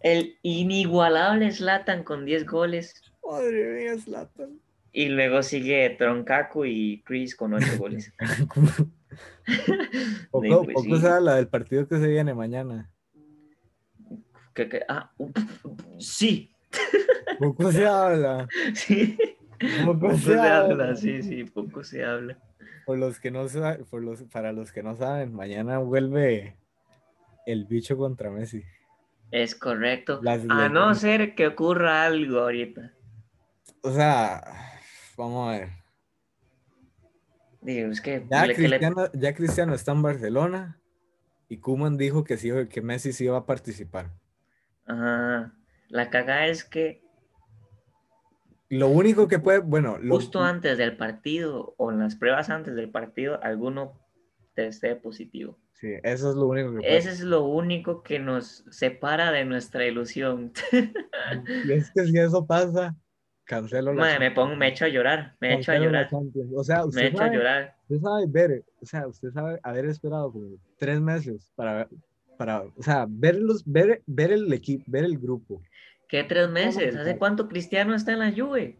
el 0.00 0.36
inigualable 0.42 1.50
Slatan 1.50 2.02
con 2.04 2.24
10 2.24 2.46
goles. 2.46 3.02
Madre 3.28 3.72
mía, 3.74 3.98
Zlatan. 3.98 4.58
Y 4.92 5.08
luego 5.08 5.42
sigue 5.42 5.88
Troncaco 5.98 6.66
y 6.66 7.02
Chris 7.06 7.34
con 7.34 7.54
8 7.54 7.78
goles. 7.78 8.12
poco 10.30 10.44
Sí, 10.44 10.48
pues 10.64 10.74
poco 10.74 10.96
sí. 10.96 11.00
se 11.00 11.08
habla 11.08 11.36
del 11.36 11.48
partido 11.48 11.86
que 11.88 11.98
se 11.98 12.06
viene 12.08 12.34
mañana. 12.34 12.90
Que- 14.54 14.68
que- 14.68 14.82
ah, 14.88 15.10
sí, 15.98 16.50
Poco 17.38 17.72
se 17.72 17.86
habla. 17.86 18.46
sí. 18.74 19.16
Poco 19.84 19.98
Poco 20.00 20.16
se 20.16 20.24
se 20.24 20.38
habla. 20.38 20.58
habla, 20.84 20.96
sí, 20.96 21.22
sí, 21.22 21.44
poco 21.44 21.84
se 21.84 22.04
habla. 22.04 22.36
Por 22.84 22.98
los 22.98 23.18
que 23.20 23.30
no 23.30 23.48
sa- 23.48 23.78
por 23.90 24.02
los, 24.02 24.22
para 24.24 24.52
los 24.52 24.72
que 24.72 24.82
no 24.82 24.94
saben, 24.96 25.32
mañana 25.34 25.78
vuelve 25.78 26.56
el 27.46 27.66
bicho 27.66 27.96
contra 27.96 28.30
Messi. 28.30 28.62
Es 29.30 29.54
correcto. 29.54 30.20
Las 30.22 30.42
A 30.48 30.68
no 30.68 30.94
ser 30.94 31.34
que 31.34 31.46
ocurra 31.46 32.04
algo 32.04 32.40
ahorita. 32.40 32.92
O 33.82 33.90
sea, 33.92 34.42
vamos 35.16 35.48
a 35.48 35.58
ver. 35.58 35.68
Digo, 37.62 37.90
es 37.90 38.00
que, 38.00 38.26
Ya 38.30 38.46
le- 38.46 38.54
que 38.54 38.62
le- 38.62 38.68
Cristiano, 38.68 39.10
ya 39.14 39.34
Cristiano 39.34 39.74
está 39.74 39.92
en 39.92 40.02
Barcelona 40.02 40.80
y 41.48 41.58
Kuman 41.58 41.96
dijo 41.96 42.24
que 42.24 42.36
sí, 42.36 42.50
que 42.68 42.82
Messi 42.82 43.12
sí 43.12 43.24
iba 43.24 43.38
a 43.38 43.46
participar. 43.46 44.10
Ajá. 44.86 45.54
La 45.88 46.10
cagada 46.10 46.46
es 46.46 46.64
que 46.64 47.02
lo 48.68 48.88
único 48.88 49.28
que 49.28 49.38
puede, 49.38 49.58
bueno, 49.58 49.98
lo, 49.98 50.14
justo 50.16 50.42
antes 50.42 50.78
del 50.78 50.96
partido 50.96 51.74
o 51.76 51.92
en 51.92 51.98
las 51.98 52.16
pruebas 52.16 52.48
antes 52.50 52.74
del 52.74 52.90
partido, 52.90 53.38
alguno 53.42 54.00
te 54.54 54.66
esté 54.66 54.96
positivo. 54.96 55.58
Sí, 55.82 55.88
eso 56.04 56.30
es 56.30 56.36
lo 56.36 56.46
único 56.46 56.80
que. 56.80 56.96
Ese 56.96 57.10
es 57.10 57.20
lo 57.20 57.44
único 57.44 58.02
que 58.02 58.18
nos 58.20 58.64
separa 58.70 59.32
de 59.32 59.44
nuestra 59.44 59.84
ilusión. 59.84 60.52
Y 61.64 61.72
es 61.72 61.90
que 61.92 62.04
si 62.06 62.18
eso 62.18 62.46
pasa, 62.46 62.94
cancelo 63.44 63.92
la 63.92 64.00
Madre, 64.02 64.18
me 64.20 64.30
pongo, 64.30 64.56
me 64.56 64.68
echo 64.68 64.84
a 64.84 64.88
llorar, 64.88 65.36
me 65.40 65.54
echo 65.58 65.72
a 65.72 65.78
llorar. 65.78 66.08
O 66.54 66.62
sea, 66.64 66.78
me 66.78 66.86
usted 66.86 67.06
echo 67.06 67.16
a 67.16 67.26
sabe, 67.26 67.36
llorar. 67.36 67.76
usted 67.82 68.00
sabe 68.00 68.24
ver, 68.28 68.64
o 68.80 68.86
sea, 68.86 69.08
usted 69.08 69.30
sabe 69.32 69.58
haber 69.62 69.86
esperado 69.86 70.32
como 70.32 70.56
tres 70.78 71.00
meses 71.00 71.50
para, 71.56 71.88
para 72.38 72.62
o 72.62 72.82
sea, 72.82 73.06
verlos, 73.08 73.62
ver, 73.66 74.02
ver 74.06 74.32
el 74.32 74.52
equipo, 74.52 74.84
ver 74.86 75.04
el 75.04 75.18
grupo. 75.18 75.60
¿Qué 76.08 76.22
tres 76.24 76.48
meses? 76.48 76.94
¿Hace 76.94 77.18
cuánto 77.18 77.48
Cristiano 77.48 77.94
está 77.94 78.12
en 78.12 78.18
la 78.20 78.30
Juve? 78.30 78.78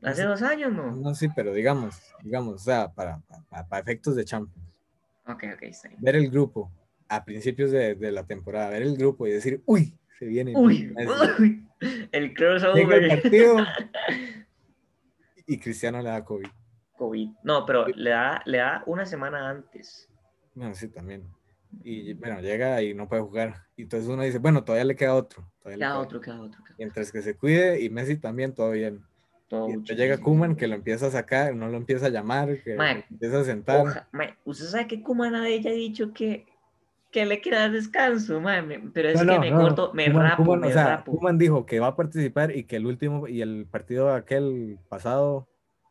Hace 0.00 0.22
Hace- 0.22 0.24
dos 0.24 0.42
años, 0.42 0.72
¿no? 0.72 0.90
No, 0.96 1.14
sí, 1.14 1.28
pero 1.34 1.52
digamos, 1.52 2.00
digamos, 2.22 2.54
o 2.54 2.58
sea, 2.58 2.88
para, 2.88 3.20
para, 3.50 3.68
para 3.68 3.82
efectos 3.82 4.16
de 4.16 4.24
Champions. 4.24 4.71
Ok, 5.26 5.44
ok, 5.54 5.62
está 5.62 5.88
bien. 5.88 6.00
Ver 6.02 6.16
el 6.16 6.30
grupo 6.30 6.70
a 7.08 7.24
principios 7.24 7.70
de, 7.70 7.94
de 7.94 8.10
la 8.12 8.26
temporada, 8.26 8.70
ver 8.70 8.82
el 8.82 8.96
grupo 8.96 9.26
y 9.26 9.32
decir, 9.32 9.62
uy, 9.66 9.98
se 10.18 10.26
viene. 10.26 10.54
Uy, 10.56 10.84
Messi". 10.94 11.12
uy, 11.38 11.68
el 11.80 12.08
el 12.12 12.34
crossover. 12.34 13.08
partido 13.08 13.56
y 15.46 15.58
Cristiano 15.58 16.00
le 16.00 16.08
da 16.08 16.24
COVID. 16.24 16.46
COVID. 16.96 17.28
No, 17.42 17.66
pero 17.66 17.86
le 17.88 18.10
da, 18.10 18.42
le 18.46 18.58
da 18.58 18.82
una 18.86 19.04
semana 19.04 19.50
antes. 19.50 20.08
Bueno, 20.54 20.74
sí, 20.74 20.88
también. 20.88 21.26
Y 21.82 22.12
bueno, 22.14 22.40
llega 22.40 22.82
y 22.82 22.94
no 22.94 23.08
puede 23.08 23.22
jugar. 23.22 23.66
Y 23.76 23.82
entonces 23.82 24.08
uno 24.08 24.22
dice, 24.22 24.38
bueno, 24.38 24.62
todavía 24.62 24.84
le 24.84 24.94
queda 24.96 25.14
otro. 25.14 25.50
todavía 25.60 25.78
le 25.78 25.84
Queda 25.84 25.98
otro, 25.98 26.20
queda 26.20 26.40
otro. 26.40 26.62
queda 26.64 26.76
Mientras 26.78 27.10
que 27.10 27.22
se 27.22 27.36
cuide 27.36 27.80
y 27.80 27.88
Messi 27.90 28.16
también, 28.16 28.54
bien. 28.72 29.02
Todo 29.52 29.68
Y 29.68 29.82
chido. 29.84 29.98
llega 29.98 30.16
Kuman 30.18 30.56
que 30.56 30.66
lo 30.66 30.74
empieza 30.76 31.08
a 31.08 31.10
sacar, 31.10 31.54
no 31.54 31.68
lo 31.68 31.76
empieza 31.76 32.06
a 32.06 32.08
llamar, 32.08 32.62
que 32.62 32.74
empieza 33.10 33.40
a 33.40 33.44
sentar. 33.44 33.82
Oja- 33.82 34.08
mae, 34.10 34.34
¿Usted 34.46 34.64
sabe 34.64 34.86
que 34.86 35.02
Kuman 35.02 35.34
ha 35.34 35.46
ella 35.46 35.68
ha 35.70 35.74
dicho 35.74 36.14
que, 36.14 36.46
que 37.10 37.26
le 37.26 37.42
quiere 37.42 37.58
dar 37.58 37.70
descanso? 37.70 38.40
Me- 38.40 38.90
pero 38.94 39.10
es 39.10 39.16
No, 39.16 39.20
que 39.20 39.26
no, 39.34 39.40
me 39.40 39.50
no, 39.50 39.58
corto, 39.60 39.92
me 39.92 40.06
Koeman- 40.06 40.22
rapo, 40.30 40.44
Koeman, 40.44 40.60
me 40.60 40.66
o 40.68 40.72
sea, 40.72 40.86
rapo. 40.96 41.12
Koeman 41.12 41.36
dijo 41.36 41.66
que 41.66 41.80
va 41.80 41.88
a 41.88 41.96
participar 41.96 42.56
y 42.56 42.64
que 42.64 42.76
el 42.76 42.86
último 42.86 43.28
y 43.28 43.42
el 43.42 43.66
partido 43.70 44.14
aquel 44.14 44.78
pasado, 44.88 45.46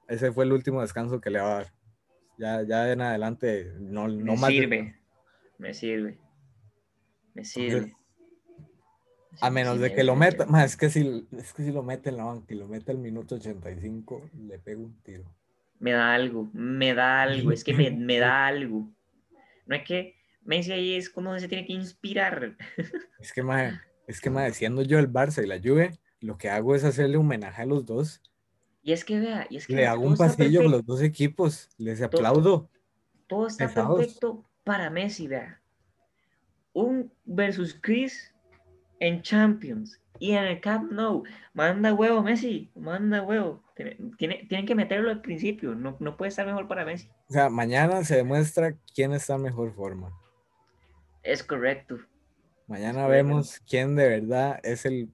ese 0.07 0.31
fue 0.31 0.45
el 0.45 0.53
último 0.53 0.81
descanso 0.81 1.21
que 1.21 1.29
le 1.29 1.39
va 1.39 1.51
a 1.51 1.55
dar. 1.57 1.73
Ya, 2.39 2.63
ya 2.63 2.91
en 2.91 3.01
adelante, 3.01 3.71
no, 3.79 4.07
no 4.07 4.33
me 4.33 4.35
más. 4.37 4.49
sirve, 4.49 4.95
me 5.59 5.73
sirve, 5.75 6.17
me 7.35 7.45
sirve. 7.45 7.95
A 9.39 9.49
menos 9.49 9.79
de 9.79 9.93
que 9.93 10.03
lo 10.03 10.15
meta, 10.15 10.45
más 10.45 10.65
es 10.71 10.77
que 10.77 10.89
si 10.89 11.27
es 11.37 11.53
que 11.53 11.63
si 11.63 11.71
lo 11.71 11.83
mete 11.83 12.09
en 12.09 12.17
la 12.17 12.25
banca 12.25 12.53
y 12.53 12.57
lo 12.57 12.67
mete 12.67 12.91
al 12.91 12.97
minuto 12.97 13.35
85, 13.35 14.29
le 14.47 14.59
pego 14.59 14.83
un 14.83 15.01
tiro. 15.01 15.23
Me 15.79 15.91
da 15.91 16.13
algo, 16.13 16.49
me 16.53 16.93
da 16.93 17.21
algo, 17.23 17.51
es 17.51 17.63
que 17.63 17.73
me, 17.73 17.89
me 17.91 18.19
da 18.19 18.45
algo. 18.45 18.89
No 19.65 19.75
es 19.75 19.83
que 19.83 20.15
Messi 20.43 20.71
ahí 20.71 20.95
es 20.95 21.09
como 21.09 21.37
se 21.39 21.47
tiene 21.47 21.65
que 21.65 21.73
inspirar. 21.73 22.55
Es 23.19 23.31
que 23.31 23.43
mae, 23.43 23.79
es 24.07 24.19
que 24.19 24.29
mae, 24.29 24.51
siendo 24.53 24.81
yo 24.81 24.99
el 24.99 25.11
Barça 25.11 25.43
y 25.43 25.47
la 25.47 25.59
Juve, 25.59 25.99
lo 26.19 26.37
que 26.37 26.49
hago 26.49 26.75
es 26.75 26.83
hacerle 26.83 27.17
homenaje 27.17 27.61
a 27.61 27.65
los 27.65 27.85
dos. 27.85 28.21
Y 28.83 28.91
es 28.93 29.05
que 29.05 29.19
vea, 29.19 29.47
y 29.49 29.57
es 29.57 29.67
que 29.67 29.75
Le 29.75 29.85
hago 29.87 30.01
un 30.01 30.17
pasillo 30.17 30.61
con 30.63 30.71
perfecto. 30.71 30.77
los 30.77 30.85
dos 30.85 31.01
equipos, 31.01 31.69
les 31.77 32.01
aplaudo. 32.01 32.69
Todo 33.27 33.47
está 33.47 33.67
Pesados. 33.67 33.97
perfecto 33.99 34.43
para 34.63 34.89
Messi, 34.89 35.27
vea. 35.27 35.61
Un 36.73 37.11
versus 37.25 37.77
Chris 37.79 38.30
en 39.01 39.21
Champions 39.23 39.99
y 40.19 40.33
en 40.33 40.43
el 40.45 40.61
Camp 40.61 40.91
Nou. 40.91 41.23
Manda 41.53 41.93
huevo, 41.93 42.21
Messi, 42.23 42.71
manda 42.75 43.21
huevo. 43.23 43.63
Tiene, 43.75 43.97
tiene- 44.17 44.45
tienen 44.47 44.65
que 44.67 44.75
meterlo 44.75 45.09
al 45.09 45.21
principio, 45.21 45.73
no, 45.75 45.97
no 45.99 46.15
puede 46.15 46.29
estar 46.29 46.45
mejor 46.45 46.67
para 46.67 46.85
Messi. 46.85 47.09
O 47.29 47.33
sea, 47.33 47.49
mañana 47.49 48.03
se 48.03 48.15
demuestra 48.17 48.75
quién 48.93 49.11
está 49.13 49.35
en 49.35 49.41
mejor 49.41 49.73
forma. 49.73 50.11
Es 51.23 51.43
correcto. 51.43 51.97
Mañana 52.67 53.07
vemos 53.07 53.59
quién 53.67 53.95
de 53.95 54.07
verdad 54.07 54.59
es 54.63 54.85
el. 54.85 55.09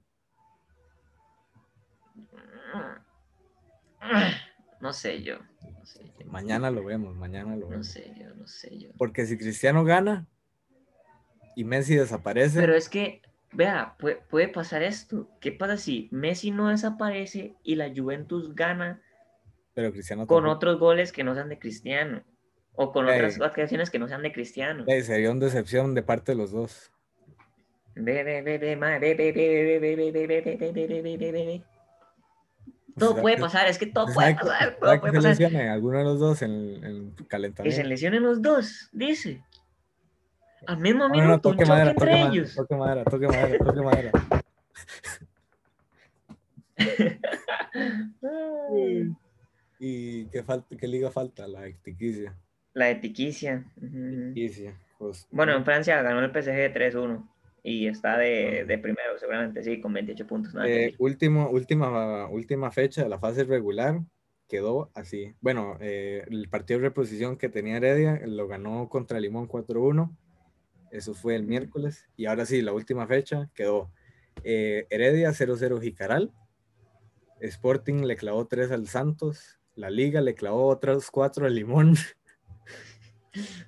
No 4.80 4.92
sé 4.92 5.22
yo. 5.24 5.38
No 5.62 5.84
sé 5.84 6.04
yo. 6.18 6.26
Mañana 6.30 6.70
lo 6.70 6.84
vemos, 6.84 7.16
mañana 7.16 7.56
lo 7.56 7.62
No 7.62 7.68
vemos. 7.70 7.88
sé 7.88 8.14
yo, 8.16 8.32
no 8.36 8.46
sé 8.46 8.78
yo. 8.78 8.90
Porque 8.96 9.26
si 9.26 9.36
Cristiano 9.36 9.82
gana 9.82 10.26
y 11.56 11.64
Messi 11.64 11.96
desaparece, 11.96 12.60
Pero 12.60 12.76
es 12.76 12.88
que, 12.88 13.20
vea, 13.52 13.96
puede, 13.98 14.16
puede, 14.16 14.48
pasar 14.48 14.82
esto. 14.82 15.28
¿Qué 15.40 15.52
pasa 15.52 15.76
si 15.76 16.08
Messi 16.10 16.50
no 16.50 16.68
desaparece 16.68 17.54
y 17.62 17.76
la 17.76 17.92
Juventus 17.94 18.54
gana 18.54 19.00
Pero 19.74 19.92
Cristiano 19.92 20.26
con 20.26 20.38
también. 20.38 20.56
otros 20.56 20.78
goles 20.78 21.12
que 21.12 21.24
no 21.24 21.34
sean 21.34 21.48
de 21.48 21.58
Cristiano? 21.58 22.22
O 22.74 22.92
con 22.92 23.06
otras 23.06 23.40
actuaciones 23.40 23.90
que 23.90 23.98
no 23.98 24.06
sean 24.06 24.22
de 24.22 24.32
Cristiano. 24.32 24.84
Ey, 24.86 25.02
sería 25.02 25.32
una 25.32 25.46
decepción 25.46 25.94
de 25.94 26.02
parte 26.02 26.32
de 26.32 26.38
los 26.38 26.52
dos. 26.52 26.92
Todo 32.96 33.20
puede 33.20 33.36
pasar, 33.38 33.66
es 33.66 33.78
que 33.78 33.86
todo 33.86 34.06
puede 34.12 34.34
pasar. 34.34 34.76
Todo 34.78 35.00
puede 35.00 35.12
pasar. 35.14 35.56
Alguno 35.56 35.98
de 35.98 36.04
los 36.04 36.20
dos 36.20 36.42
en 36.42 36.52
en 36.84 37.14
calentamiento. 37.26 37.64
Que 37.64 37.72
se 37.82 37.88
lesionen 37.88 38.22
los 38.22 38.42
dos, 38.42 38.88
dice. 38.92 39.42
Al 40.66 40.78
mismo 40.78 41.08
No, 41.08 41.08
no, 41.08 41.14
no, 41.14 41.20
minuto, 41.22 41.48
un 41.48 41.54
toque 41.56 41.64
choque 41.64 41.68
madera, 41.68 41.90
entre 41.90 42.06
toque 42.06 42.12
madera, 42.18 42.32
ellos. 42.32 42.54
toque 42.54 42.76
madera, 42.76 43.04
toque 43.04 43.26
madera, 43.28 43.64
toque 43.64 43.82
madera. 43.82 44.10
¿Y 49.80 50.26
qué, 50.26 50.42
falta, 50.42 50.76
qué 50.76 50.88
liga 50.88 51.10
falta? 51.10 51.46
La 51.46 51.66
Ectiquicia. 51.66 52.36
La 52.74 52.86
de 52.86 52.96
Tiquicia. 52.96 53.64
ujú. 53.76 54.28
Ectiquicia, 54.28 54.78
pues, 54.98 55.26
Bueno, 55.30 55.54
en 55.56 55.64
Francia 55.64 56.00
ganó 56.02 56.20
el 56.20 56.30
PSG 56.30 56.72
3-1 56.72 57.28
y 57.62 57.86
está 57.86 58.16
de, 58.18 58.64
de 58.66 58.78
primero, 58.78 59.18
seguramente 59.18 59.62
sí, 59.62 59.80
con 59.80 59.92
28 59.92 60.26
puntos. 60.26 60.54
nada 60.54 60.68
Eh, 60.68 60.94
último, 60.98 61.48
última, 61.50 62.28
última 62.28 62.70
fecha 62.70 63.02
de 63.02 63.08
la 63.08 63.18
fase 63.18 63.44
regular 63.44 64.00
quedó 64.48 64.90
así. 64.94 65.34
Bueno, 65.40 65.76
eh, 65.80 66.24
el 66.28 66.48
partido 66.48 66.80
de 66.80 66.88
reposición 66.88 67.36
que 67.36 67.48
tenía 67.48 67.76
Heredia 67.76 68.20
lo 68.26 68.48
ganó 68.48 68.88
contra 68.88 69.20
Limón 69.20 69.46
4-1. 69.46 70.10
Eso 70.90 71.14
fue 71.14 71.36
el 71.36 71.44
miércoles. 71.44 72.08
Y 72.16 72.26
ahora 72.26 72.46
sí, 72.46 72.62
la 72.62 72.72
última 72.72 73.06
fecha 73.06 73.48
quedó 73.54 73.90
eh, 74.44 74.86
Heredia 74.90 75.30
0-0 75.30 75.80
Jicaral. 75.80 76.32
Sporting 77.40 78.04
le 78.04 78.16
clavó 78.16 78.46
3 78.46 78.72
al 78.72 78.88
Santos. 78.88 79.58
La 79.74 79.90
Liga 79.90 80.20
le 80.20 80.34
clavó 80.34 80.66
otros 80.68 81.10
4 81.10 81.46
al 81.46 81.54
Limón. 81.54 81.94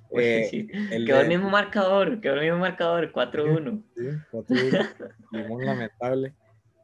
Eh, 0.09 0.47
sí, 0.49 0.67
el 0.91 1.05
Quedó 1.05 1.21
el 1.21 1.29
mismo 1.29 1.49
marcador, 1.49 2.19
quedó 2.19 2.33
el 2.33 2.41
mismo 2.41 2.57
marcador, 2.57 3.13
4-1. 3.13 3.81
Sí, 3.95 4.03
4-1. 4.31 5.13
Limón 5.31 5.65
lamentable. 5.65 6.33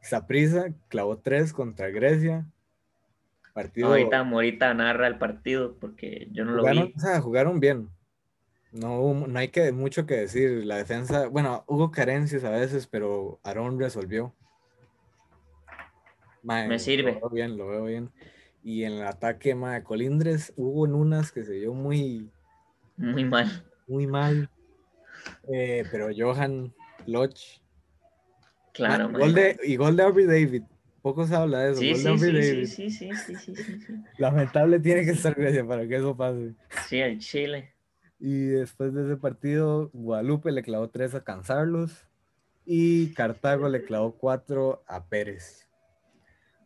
Saprisa 0.00 0.72
clavó 0.88 1.18
3 1.18 1.52
contra 1.52 1.90
Grecia. 1.90 2.46
Partido. 3.52 3.88
Ahorita 3.88 4.22
Morita 4.22 4.72
narra 4.72 5.06
el 5.06 5.18
partido 5.18 5.76
porque 5.78 6.28
yo 6.30 6.44
no 6.46 6.52
lo 6.52 6.62
vi. 6.64 6.94
o 6.96 6.98
sea, 6.98 7.20
jugaron 7.20 7.60
bien. 7.60 7.90
No, 8.72 9.26
no 9.26 9.38
hay 9.38 9.48
que, 9.48 9.72
mucho 9.72 10.06
que 10.06 10.14
decir. 10.16 10.64
La 10.64 10.76
defensa, 10.76 11.26
bueno, 11.28 11.64
hubo 11.66 11.90
carencias 11.90 12.44
a 12.44 12.50
veces, 12.50 12.86
pero 12.86 13.40
Aarón 13.42 13.78
resolvió. 13.78 14.34
Mae, 16.42 16.68
Me 16.68 16.78
sirve. 16.78 17.12
Lo 17.14 17.20
veo 17.20 17.30
bien, 17.30 17.56
lo 17.56 17.68
veo 17.68 17.84
bien. 17.84 18.10
Y 18.62 18.84
en 18.84 18.94
el 18.94 19.06
ataque, 19.06 19.54
mae, 19.54 19.82
Colindres, 19.82 20.52
hubo 20.56 20.86
en 20.86 20.94
unas 20.94 21.32
que 21.32 21.44
se 21.44 21.52
vio 21.52 21.72
muy, 21.72 22.30
Muy 22.96 23.24
mal. 23.24 23.64
muy 23.86 24.06
mal. 24.06 24.50
Eh, 25.52 25.84
pero 25.90 26.08
Johan 26.16 26.72
Loch. 27.06 27.38
Claro, 28.74 29.08
mae, 29.08 29.20
gol 29.20 29.34
de, 29.34 29.58
y 29.64 29.76
gol 29.76 29.96
de 29.96 30.02
Aubrey 30.02 30.26
David. 30.26 30.62
Poco 31.02 31.26
se 31.26 31.34
habla 31.34 31.60
de 31.60 31.70
eso. 31.72 31.80
Sí, 31.80 31.92
gol 31.92 31.96
de 31.96 32.02
sí, 32.02 32.08
Aubrey 32.08 32.42
sí, 32.42 32.50
David. 32.50 32.66
sí, 32.66 32.90
sí, 32.90 33.10
sí, 33.14 33.34
sí, 33.34 33.34
sí, 33.36 33.56
sí, 33.56 33.80
sí. 33.80 33.92
Lamentable 34.18 34.78
tiene 34.80 35.04
que 35.04 35.12
estar 35.12 35.34
Grecia 35.34 35.66
para 35.66 35.86
que 35.88 35.96
eso 35.96 36.16
pase. 36.16 36.54
Sí, 36.88 36.98
el 36.98 37.18
Chile. 37.18 37.72
Y 38.20 38.46
después 38.46 38.92
de 38.94 39.04
ese 39.04 39.16
partido, 39.16 39.90
Guadalupe 39.92 40.50
le 40.50 40.62
clavó 40.62 40.88
3 40.88 41.14
a 41.16 41.24
Cansarlos 41.24 42.06
y 42.64 43.14
Cartago 43.14 43.68
le 43.68 43.84
clavó 43.84 44.12
4 44.18 44.82
a 44.86 45.04
Pérez. 45.06 45.68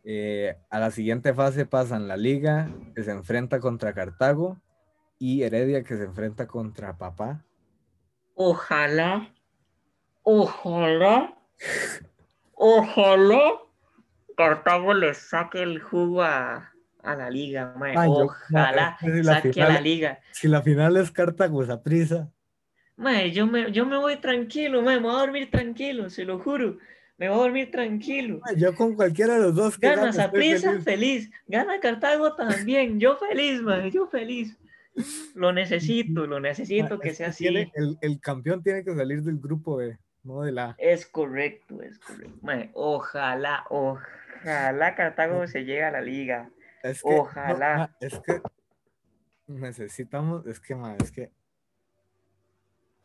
Eh, 0.03 0.57
a 0.69 0.79
la 0.79 0.91
siguiente 0.91 1.33
fase 1.33 1.65
pasan 1.65 2.07
la 2.07 2.17
Liga, 2.17 2.69
que 2.95 3.03
se 3.03 3.11
enfrenta 3.11 3.59
contra 3.59 3.93
Cartago, 3.93 4.57
y 5.17 5.43
Heredia, 5.43 5.83
que 5.83 5.95
se 5.95 6.03
enfrenta 6.03 6.47
contra 6.47 6.97
Papá. 6.97 7.45
Ojalá, 8.35 9.33
ojalá, 10.23 11.37
ojalá 12.55 13.39
Cartago 14.35 14.93
le 14.93 15.13
saque 15.13 15.61
el 15.61 15.81
jugo 15.81 16.23
a, 16.23 16.72
a 17.03 17.15
la 17.15 17.29
liga, 17.29 17.73
mae. 17.77 17.95
Ay, 17.97 18.09
yo- 18.09 18.25
Ojalá 18.25 18.97
si 18.99 19.07
la 19.23 19.41
saque 19.41 19.61
a 19.61 19.69
la 19.69 19.81
liga. 19.81 20.19
Si 20.31 20.47
la 20.47 20.61
final 20.61 20.97
es 20.97 21.11
Cartago, 21.11 21.61
esa 21.63 21.83
prisa. 21.83 22.31
Mae, 22.95 23.31
yo 23.31 23.45
me, 23.47 23.71
yo 23.71 23.85
me 23.85 23.97
voy 23.97 24.17
tranquilo, 24.17 24.81
mae, 24.81 24.97
me 24.97 25.03
voy 25.07 25.15
a 25.15 25.19
dormir 25.19 25.51
tranquilo, 25.51 26.09
se 26.09 26.23
lo 26.25 26.39
juro. 26.39 26.77
Me 27.17 27.29
voy 27.29 27.37
a 27.39 27.41
dormir 27.43 27.71
tranquilo. 27.71 28.41
Yo 28.57 28.73
con 28.75 28.95
cualquiera 28.95 29.35
de 29.35 29.41
los 29.41 29.55
dos 29.55 29.77
que 29.77 29.87
Gana 29.87 30.11
Saprissa, 30.11 30.71
feliz. 30.71 30.83
feliz. 30.83 31.31
Gana 31.47 31.79
Cartago 31.79 32.35
también. 32.35 32.99
Yo 32.99 33.17
feliz, 33.17 33.61
man. 33.61 33.89
Yo 33.91 34.07
feliz. 34.07 34.57
Lo 35.35 35.51
necesito, 35.53 36.25
lo 36.27 36.39
necesito 36.39 36.99
que 36.99 37.13
sea 37.13 37.29
así. 37.29 37.45
tiene- 37.45 37.71
el, 37.75 37.97
el 38.01 38.19
campeón 38.19 38.61
tiene 38.63 38.83
que 38.83 38.95
salir 38.95 39.21
del 39.23 39.39
grupo 39.39 39.77
B, 39.77 39.97
no 40.23 40.41
de 40.41 40.51
la 40.51 40.65
A. 40.71 40.75
Es 40.77 41.05
correcto, 41.05 41.81
es 41.81 41.97
correcto. 41.99 42.37
Mae, 42.41 42.69
ojalá, 42.73 43.63
ojalá 43.69 44.95
Cartago 44.95 45.47
se 45.47 45.65
llegue 45.65 45.83
a 45.83 45.91
la 45.91 46.01
liga. 46.01 46.49
Es 46.83 47.01
que, 47.01 47.09
no, 47.09 47.21
Ojalá. 47.21 47.77
ma, 47.77 47.97
es 48.01 48.19
que 48.19 48.41
necesitamos, 49.47 50.45
es 50.45 50.59
que, 50.59 50.75
ma, 50.75 50.95
es 50.97 51.11
que, 51.11 51.31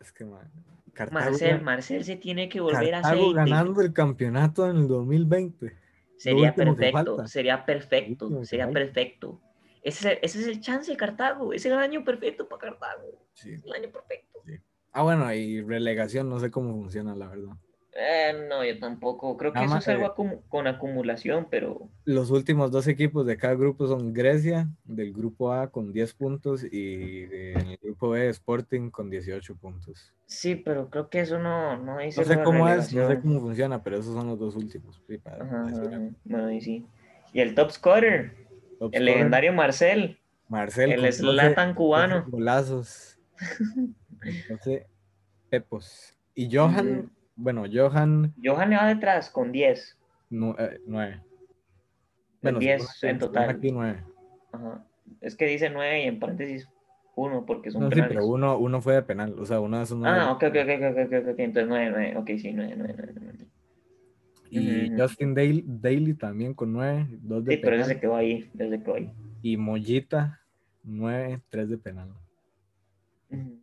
es 0.00 0.12
que, 0.12 0.24
ma, 0.24 0.50
Cartago, 0.92 1.30
Marcel, 1.30 1.62
Marcel 1.62 2.04
se 2.04 2.16
tiene 2.16 2.48
que 2.48 2.60
volver 2.60 2.94
a 2.94 3.02
Cartago 3.02 3.30
aceite. 3.30 3.34
ganando 3.34 3.80
el 3.80 3.92
campeonato 3.92 4.68
en 4.68 4.78
el 4.78 4.88
2020. 4.88 5.76
Sería 6.16 6.52
perfecto, 6.52 7.26
sería 7.28 7.64
perfecto, 7.64 8.44
sería 8.44 8.68
perfecto. 8.68 9.40
Ese 9.80 10.00
es, 10.00 10.04
el, 10.16 10.18
ese 10.22 10.40
es 10.40 10.46
el 10.48 10.60
chance 10.60 10.90
de 10.90 10.96
Cartago, 10.96 11.52
ese 11.52 11.68
es 11.68 11.74
el 11.74 11.80
año 11.80 12.04
perfecto 12.04 12.48
para 12.48 12.60
Cartago. 12.60 13.24
Sí. 13.34 13.54
El 13.64 13.72
año 13.72 13.92
perfecto. 13.92 14.42
Ah, 14.90 15.02
bueno, 15.02 15.32
y 15.32 15.62
relegación, 15.62 16.28
no 16.28 16.40
sé 16.40 16.50
cómo 16.50 16.72
funciona, 16.72 17.14
la 17.14 17.28
verdad. 17.28 17.56
Eh, 18.00 18.46
no, 18.48 18.64
yo 18.64 18.78
tampoco. 18.78 19.36
Creo 19.36 19.52
que 19.52 19.56
Nada 19.60 19.66
eso 19.66 19.78
es 19.78 19.88
algo 19.88 20.14
con 20.48 20.66
acumulación, 20.68 21.48
pero 21.50 21.88
Los 22.04 22.30
últimos 22.30 22.70
dos 22.70 22.86
equipos 22.86 23.26
de 23.26 23.36
cada 23.36 23.54
grupo 23.54 23.88
son 23.88 24.12
Grecia, 24.12 24.68
del 24.84 25.12
grupo 25.12 25.52
A 25.52 25.68
con 25.70 25.92
10 25.92 26.14
puntos, 26.14 26.62
y 26.62 27.26
de- 27.26 27.52
en 27.54 27.66
el 27.70 27.78
grupo 27.82 28.10
B 28.10 28.28
Sporting 28.28 28.90
con 28.90 29.10
18 29.10 29.56
puntos. 29.56 30.14
sí, 30.26 30.54
pero 30.54 30.88
creo 30.90 31.10
que 31.10 31.20
eso 31.20 31.38
no, 31.40 31.76
no 31.76 31.98
dice 31.98 32.20
No 32.20 32.26
sé 32.26 32.42
cómo 32.42 32.68
es, 32.68 32.92
no 32.94 33.08
sé 33.08 33.20
cómo 33.20 33.40
funciona, 33.40 33.82
pero 33.82 33.96
esos 33.98 34.14
son 34.14 34.28
los 34.28 34.38
dos 34.38 34.54
últimos. 34.54 35.02
sí, 35.08 35.18
para 35.18 35.44
Ajá, 35.44 35.62
decir 35.64 35.86
ajá, 35.86 35.96
algo. 35.96 36.10
bueno, 36.24 36.46
ahí 36.46 36.60
sí. 36.60 36.86
Y 37.32 37.40
el 37.40 37.54
top 37.56 37.70
scorer, 37.72 38.32
Top 38.78 38.94
el 38.94 39.02
scorer, 39.02 39.04
legendario 39.04 39.52
Marcel. 39.52 40.18
Marcel 40.48 40.92
el 40.92 40.96
con 41.00 41.04
12 41.10 41.16
Zlatan 41.18 41.74
cubano. 41.74 42.16
12 42.20 42.30
golazos. 42.30 43.18
12 44.48 44.86
pepos. 45.50 46.14
Y 46.34 46.54
Johan. 46.54 47.10
Bueno, 47.38 47.64
Johan, 47.72 48.34
Johan 48.42 48.70
le 48.70 48.76
va 48.76 48.86
detrás 48.88 49.30
con 49.30 49.52
10. 49.52 49.96
9. 50.30 51.22
Con 52.42 52.58
10 52.58 52.82
según- 52.82 52.88
en 52.90 53.18
según 53.18 53.18
total. 53.18 53.50
Aquí 53.50 53.72
9. 53.72 54.02
Ajá. 54.52 54.84
Es 55.20 55.34
que 55.36 55.46
dice 55.46 55.70
9 55.70 56.02
y 56.04 56.06
en 56.08 56.18
paréntesis 56.18 56.68
1 57.16 57.46
porque 57.46 57.70
son 57.70 57.82
No, 57.82 57.88
sí, 57.88 57.94
penales. 57.94 58.14
pero 58.16 58.26
uno, 58.26 58.58
uno 58.58 58.80
fue 58.80 58.94
de 58.94 59.02
penal. 59.02 59.34
O 59.38 59.46
sea, 59.46 59.60
uno 59.60 59.78
de 59.78 59.84
esos 59.84 59.98
no 59.98 60.06
Ah, 60.06 60.32
ok, 60.32 60.44
ok, 60.44 60.56
ok, 60.56 61.06
ok, 61.06 61.28
ok, 61.30 61.38
entonces 61.38 61.68
9, 61.68 61.90
9, 61.90 62.16
ok, 62.16 62.30
sí, 62.38 62.52
9, 62.52 62.74
9, 62.76 62.94
9, 62.96 63.12
9. 63.20 63.38
Y 64.50 64.92
Ujú. 64.92 65.02
Justin 65.02 65.34
Daly, 65.34 65.64
Daly 65.66 66.14
también 66.14 66.54
con 66.54 66.72
9, 66.72 67.06
2 67.20 67.44
de 67.44 67.54
Sí, 67.54 67.60
pero 67.62 67.76
ese 67.76 67.84
penal. 67.84 67.94
se 67.96 68.00
quedó 68.00 68.16
ahí, 68.16 68.50
ese 68.54 68.70
se 68.70 68.82
quedó 68.82 68.94
ahí. 68.94 69.12
Y 69.42 69.56
Mollita, 69.56 70.40
9, 70.84 71.40
3 71.48 71.68
de 71.70 71.78
penal. 71.78 72.08
Ujú. 73.30 73.60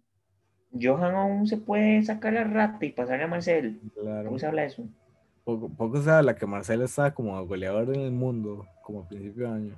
Johan 0.80 1.16
aún 1.16 1.48
se 1.48 1.58
puede 1.58 2.04
sacar 2.04 2.34
la 2.34 2.44
rata 2.44 2.86
y 2.86 2.92
pasarle 2.92 3.24
a 3.24 3.28
Marcel. 3.28 3.80
Claro. 3.94 4.26
¿Cómo 4.26 4.40
se 4.40 4.46
habla 4.46 4.62
de 4.64 4.68
eso? 4.68 4.88
Poco, 5.44 5.70
poco 5.70 6.02
se 6.02 6.10
habla 6.10 6.36
que 6.36 6.46
Marcelo 6.46 6.86
estaba 6.86 7.14
como 7.14 7.46
goleador 7.46 7.94
en 7.94 8.02
el 8.02 8.12
mundo, 8.12 8.68
como 8.84 9.02
a 9.02 9.08
principio 9.08 9.48
de 9.48 9.54
año. 9.54 9.76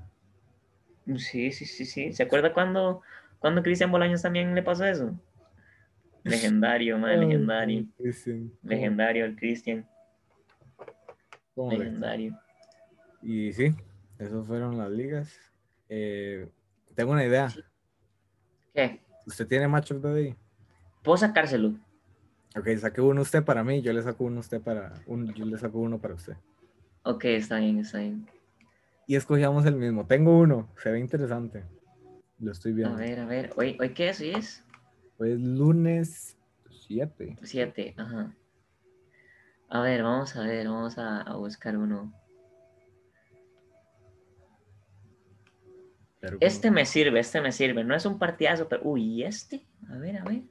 Sí, 1.17 1.51
sí, 1.51 1.65
sí, 1.65 1.85
sí. 1.85 2.13
¿Se 2.13 2.23
acuerda 2.23 2.53
cuando, 2.53 3.01
cuando 3.39 3.61
Cristian 3.63 3.91
Bolaños 3.91 4.21
también 4.21 4.55
le 4.55 4.63
pasó 4.63 4.85
eso? 4.85 5.13
Legendario, 6.23 6.97
man, 6.97 7.19
legendario. 7.19 7.79
Ay, 7.79 7.89
Cristian, 7.97 8.49
¿cómo- 8.49 8.69
Legendario 8.69 9.25
el 9.25 9.35
Cristian, 9.35 9.87
legendario. 11.69 12.37
Y 13.21 13.51
sí, 13.53 13.73
esas 14.19 14.45
fueron 14.45 14.77
las 14.77 14.89
ligas. 14.91 15.37
Eh, 15.89 16.47
tengo 16.95 17.11
una 17.11 17.25
idea. 17.25 17.47
¿Qué? 18.73 19.01
¿Usted 19.25 19.47
tiene 19.47 19.67
Match 19.67 19.91
of 19.91 20.01
the 20.01 20.09
Day? 20.09 20.35
¿Puedo 21.07 21.15
sacárselo? 21.19 21.69
Ok, 22.57 22.67
saque 22.79 22.99
uno 22.99 23.21
usted 23.21 23.41
para 23.41 23.63
mí, 23.63 23.81
yo 23.81 23.93
le 23.93 24.01
saco 24.01 24.25
uno 24.25 24.41
usted 24.41 24.59
para 24.61 24.91
un, 25.05 25.33
yo 25.33 25.45
le 25.45 25.57
saco 25.57 25.79
uno 25.79 25.99
para 25.99 26.15
usted. 26.15 26.35
Ok, 27.03 27.23
está 27.23 27.59
bien, 27.59 27.79
está 27.79 27.99
bien. 27.99 28.27
Y 29.07 29.15
escogíamos 29.15 29.65
el 29.65 29.77
mismo. 29.77 30.05
Tengo 30.05 30.37
uno, 30.37 30.67
se 30.83 30.91
ve 30.91 30.99
interesante. 30.99 31.63
Lo 32.39 32.51
estoy 32.51 32.73
A 32.73 32.75
viendo. 32.75 32.97
ver, 32.97 33.19
a 33.21 33.25
ver. 33.25 33.53
¿Hoy, 33.55 33.77
hoy 33.79 33.93
qué 33.93 34.09
es? 34.09 34.19
¿Hoy 34.19 34.31
es? 34.31 34.65
Lunes 35.39 36.35
7. 36.87 37.37
Siete, 37.41 37.93
ajá. 37.95 38.35
A 39.69 39.79
ver, 39.79 40.03
vamos 40.03 40.35
a 40.35 40.41
ver, 40.41 40.67
vamos 40.67 40.97
a, 40.97 41.21
a 41.21 41.37
buscar 41.37 41.77
uno. 41.77 42.11
Pero 46.19 46.37
Este 46.41 46.69
me 46.69 46.85
sirve, 46.85 47.21
este 47.21 47.39
me 47.39 47.53
sirve. 47.53 47.85
No 47.85 47.95
es 47.95 48.05
un 48.05 48.19
partidazo, 48.19 48.67
pero. 48.67 48.81
Uy, 48.83 49.03
¿y 49.05 49.23
este? 49.23 49.65
A 49.89 49.97
ver, 49.99 50.17
a 50.17 50.25
ver. 50.25 50.41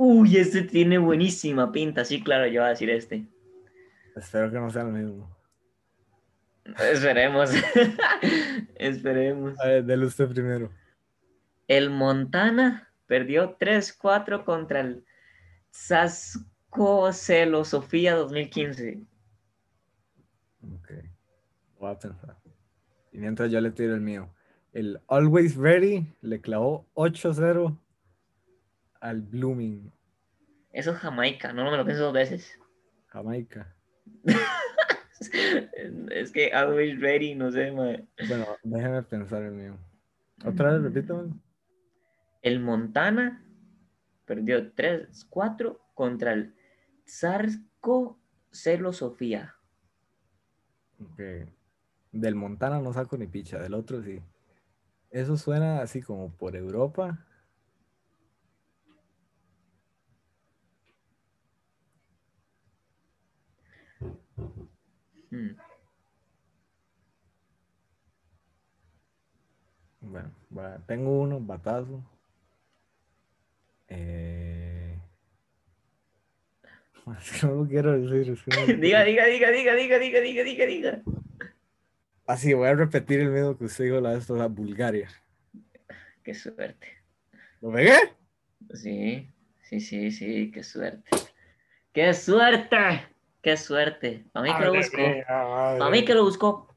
Uy, 0.00 0.36
este 0.36 0.62
tiene 0.62 0.96
buenísima 0.96 1.72
pinta. 1.72 2.04
Sí, 2.04 2.22
claro, 2.22 2.46
yo 2.46 2.60
voy 2.60 2.68
a 2.68 2.70
decir 2.70 2.88
este. 2.88 3.26
Espero 4.14 4.48
que 4.48 4.60
no 4.60 4.70
sea 4.70 4.82
el 4.82 4.92
mismo. 4.92 5.28
Esperemos. 6.80 7.50
Esperemos. 8.76 9.58
A 9.58 9.66
ver, 9.66 9.84
dele 9.84 10.06
usted 10.06 10.28
primero. 10.28 10.70
El 11.66 11.90
Montana 11.90 12.92
perdió 13.08 13.58
3-4 13.58 14.44
contra 14.44 14.82
el 14.82 15.04
Sasco 15.70 17.12
Celo 17.12 17.64
Sofía 17.64 18.14
2015. 18.14 19.02
Ok. 20.74 20.92
Voy 21.80 21.90
a 21.90 21.98
pensar. 21.98 22.36
Y 23.10 23.18
mientras 23.18 23.50
yo 23.50 23.60
le 23.60 23.72
tiro 23.72 23.94
el 23.94 24.00
mío. 24.00 24.32
El 24.72 25.00
Always 25.08 25.56
Ready 25.56 26.06
le 26.20 26.40
clavó 26.40 26.86
8-0 26.94 27.76
al 29.00 29.22
Blooming, 29.22 29.92
Eso 30.72 30.92
es 30.92 30.98
Jamaica, 30.98 31.52
no 31.52 31.70
me 31.70 31.76
lo 31.76 31.84
pienso 31.84 32.04
dos 32.04 32.12
veces. 32.12 32.58
Jamaica. 33.06 33.74
Es 36.10 36.30
que 36.30 36.52
always 36.52 37.00
ready, 37.00 37.34
no 37.34 37.50
sé. 37.50 37.72
Bueno, 37.72 38.06
déjeme 38.62 39.02
pensar 39.02 39.42
el 39.42 39.52
mío. 39.52 39.76
Otra 40.44 40.72
vez, 40.72 40.82
repítame. 40.82 41.32
El 42.40 42.60
Montana 42.60 43.44
perdió 44.24 44.72
3-4 44.74 45.80
contra 45.94 46.34
el 46.34 46.54
Zarco 47.04 48.20
Celo 48.52 48.92
Sofía. 48.92 49.56
Ok. 51.00 51.20
Del 52.12 52.34
Montana 52.36 52.80
no 52.80 52.92
saco 52.92 53.16
ni 53.16 53.26
picha, 53.26 53.58
del 53.58 53.74
otro 53.74 54.02
sí. 54.02 54.22
Eso 55.10 55.36
suena 55.36 55.82
así 55.82 56.00
como 56.00 56.30
por 56.30 56.54
Europa. 56.54 57.26
Hmm. 65.30 65.50
Bueno, 70.00 70.30
va- 70.56 70.78
tengo 70.86 71.20
uno, 71.20 71.40
batazo. 71.40 72.02
Eh... 73.88 74.98
No 77.42 77.54
lo 77.54 77.66
quiero 77.68 77.98
decir. 77.98 78.32
es 78.32 78.42
que 78.42 78.50
no 78.54 78.66
lo 78.66 78.66
Diga, 78.82 79.02
diga, 79.04 79.24
diga, 79.26 79.50
diga, 79.50 79.74
diga, 79.74 79.98
diga, 79.98 80.20
diga, 80.20 80.44
diga, 80.44 80.66
diga. 80.66 81.02
Así, 82.26 82.52
voy 82.52 82.68
a 82.68 82.74
repetir 82.74 83.20
el 83.20 83.30
mismo 83.30 83.56
que 83.56 83.64
usted 83.64 83.84
dijo 83.84 84.00
la 84.00 84.10
vez 84.10 84.26
pasada, 84.26 84.48
Bulgaria. 84.48 85.08
Qué 86.22 86.34
suerte. 86.34 86.86
¿Lo 87.62 87.72
pegué? 87.72 87.96
Sí, 88.74 89.30
sí, 89.62 89.80
sí, 89.80 90.10
sí, 90.10 90.50
qué 90.50 90.62
suerte. 90.62 91.08
¡Qué 91.94 92.12
suerte! 92.12 93.06
¡Qué 93.48 93.56
suerte! 93.56 94.26
A 94.34 94.42
mí 94.42 94.50
que 94.54 94.62
lo 94.62 94.74
buscó. 94.74 95.00
A 95.26 95.88
mí 95.90 96.04
que 96.04 96.12
lo 96.12 96.24
buscó. 96.24 96.68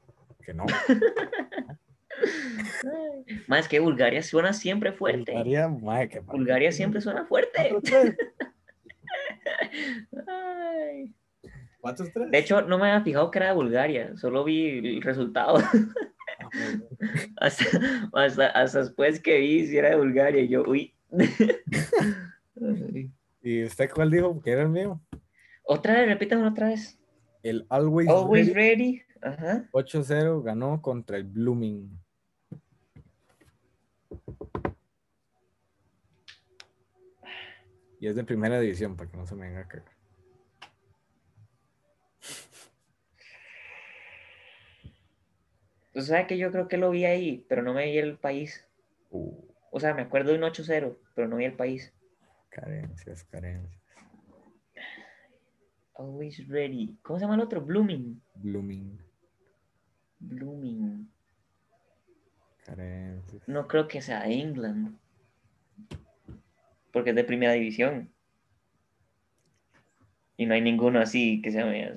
Que 0.45 0.53
no. 0.53 0.65
Más 3.47 3.67
que 3.67 3.81
Bulgaria 3.81 4.23
suena 4.23 4.53
siempre 4.53 4.93
fuerte. 4.93 5.33
Bulgaria, 6.27 6.71
siempre 6.71 7.01
suena 7.01 7.25
fuerte. 7.25 7.71
¿Cuatro, 7.71 7.81
tres? 7.81 8.15
Ay. 10.29 11.13
¿Cuántos 11.81 12.09
tres? 12.13 12.31
De 12.31 12.37
hecho, 12.37 12.61
no 12.61 12.77
me 12.77 12.89
había 12.89 13.03
fijado 13.03 13.29
que 13.31 13.39
era 13.39 13.49
de 13.49 13.55
Bulgaria, 13.55 14.15
solo 14.15 14.45
vi 14.45 14.95
el 14.95 15.01
resultado. 15.01 15.57
hasta, 17.35 17.65
hasta, 18.13 18.47
hasta 18.47 18.79
después 18.79 19.19
que 19.19 19.39
vi 19.39 19.67
si 19.67 19.77
era 19.77 19.89
de 19.89 19.97
Bulgaria, 19.97 20.45
yo, 20.45 20.63
uy. 20.63 20.93
¿Y 23.43 23.65
usted 23.65 23.89
cuál 23.93 24.09
dijo 24.09 24.41
que 24.41 24.51
era 24.51 24.61
el 24.61 24.69
mío? 24.69 25.01
Otra 25.63 25.93
vez, 25.95 26.07
repítame 26.07 26.47
otra 26.47 26.67
vez. 26.69 26.99
El 27.43 27.65
Always, 27.69 28.09
Always 28.09 28.53
Ready, 28.53 28.99
ready. 28.99 29.01
Ajá. 29.21 29.69
8-0 29.71 30.41
ganó 30.43 30.81
contra 30.81 31.17
el 31.17 31.23
Blooming. 31.23 31.99
Y 37.99 38.07
es 38.07 38.15
de 38.15 38.23
primera 38.23 38.59
división, 38.59 38.95
para 38.97 39.09
que 39.11 39.17
no 39.17 39.25
se 39.25 39.35
me 39.35 39.47
venga 39.47 39.61
a 39.61 39.67
cagar. 39.67 39.91
O 45.93 46.01
sea 46.01 46.25
que 46.27 46.37
yo 46.37 46.51
creo 46.51 46.67
que 46.67 46.77
lo 46.77 46.89
vi 46.89 47.05
ahí, 47.05 47.45
pero 47.49 47.61
no 47.63 47.73
me 47.73 47.85
vi 47.85 47.97
el 47.97 48.17
país. 48.17 48.65
Uh, 49.09 49.35
O 49.71 49.79
sea, 49.79 49.93
me 49.93 50.03
acuerdo 50.03 50.31
de 50.31 50.37
un 50.37 50.43
8-0, 50.43 50.97
pero 51.15 51.27
no 51.27 51.35
vi 51.37 51.45
el 51.45 51.55
país. 51.55 51.93
carencias, 52.49 53.23
carencias. 53.25 53.80
Always 55.95 56.47
ready. 56.47 56.97
¿Cómo 57.01 57.19
se 57.19 57.23
llama 57.25 57.35
el 57.35 57.41
otro? 57.41 57.61
Blooming. 57.61 58.21
Blooming, 58.35 58.99
Blooming. 60.19 61.09
No 63.47 63.67
creo 63.67 63.87
que 63.87 64.01
sea 64.01 64.23
de 64.23 64.33
England. 64.39 64.97
Porque 66.93 67.09
es 67.11 67.15
de 67.15 67.23
primera 67.23 67.53
división. 67.53 68.09
Y 70.37 70.45
no 70.45 70.53
hay 70.53 70.61
ninguno 70.61 70.99
así 70.99 71.41
que 71.41 71.51
se 71.51 71.59
llame. 71.59 71.93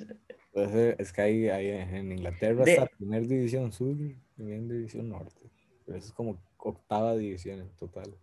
Eh, 0.54 0.96
es 0.98 1.12
que 1.12 1.22
ahí, 1.22 1.48
ahí 1.48 1.68
en 1.68 2.12
Inglaterra 2.12 2.64
De- 2.64 2.72
está 2.72 2.86
primera 2.86 3.24
división 3.26 3.72
sur, 3.72 3.96
primera 4.36 4.74
división 4.74 5.08
norte. 5.08 5.40
Pero 5.86 5.98
eso 5.98 6.08
es 6.08 6.12
como 6.12 6.42
octava 6.58 7.16
división 7.16 7.60
en 7.60 7.68
total. 7.76 8.14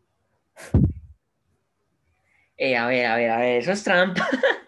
Eh, 2.57 2.75
a 2.77 2.85
ver, 2.87 3.05
a 3.07 3.15
ver, 3.15 3.29
a 3.31 3.37
ver, 3.39 3.57
eso 3.61 3.71
es 3.71 3.83
trampa. 3.83 4.27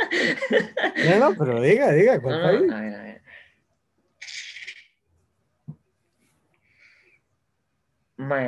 No, 1.09 1.20
no, 1.20 1.36
pero 1.38 1.61
diga, 1.61 1.91
diga, 1.91 2.22
¿cuál 2.22 2.41
no, 2.41 2.43
país? 2.43 2.72
a 2.72 2.82
ver, 2.82 2.95
a 2.95 3.03
ver. 3.03 3.22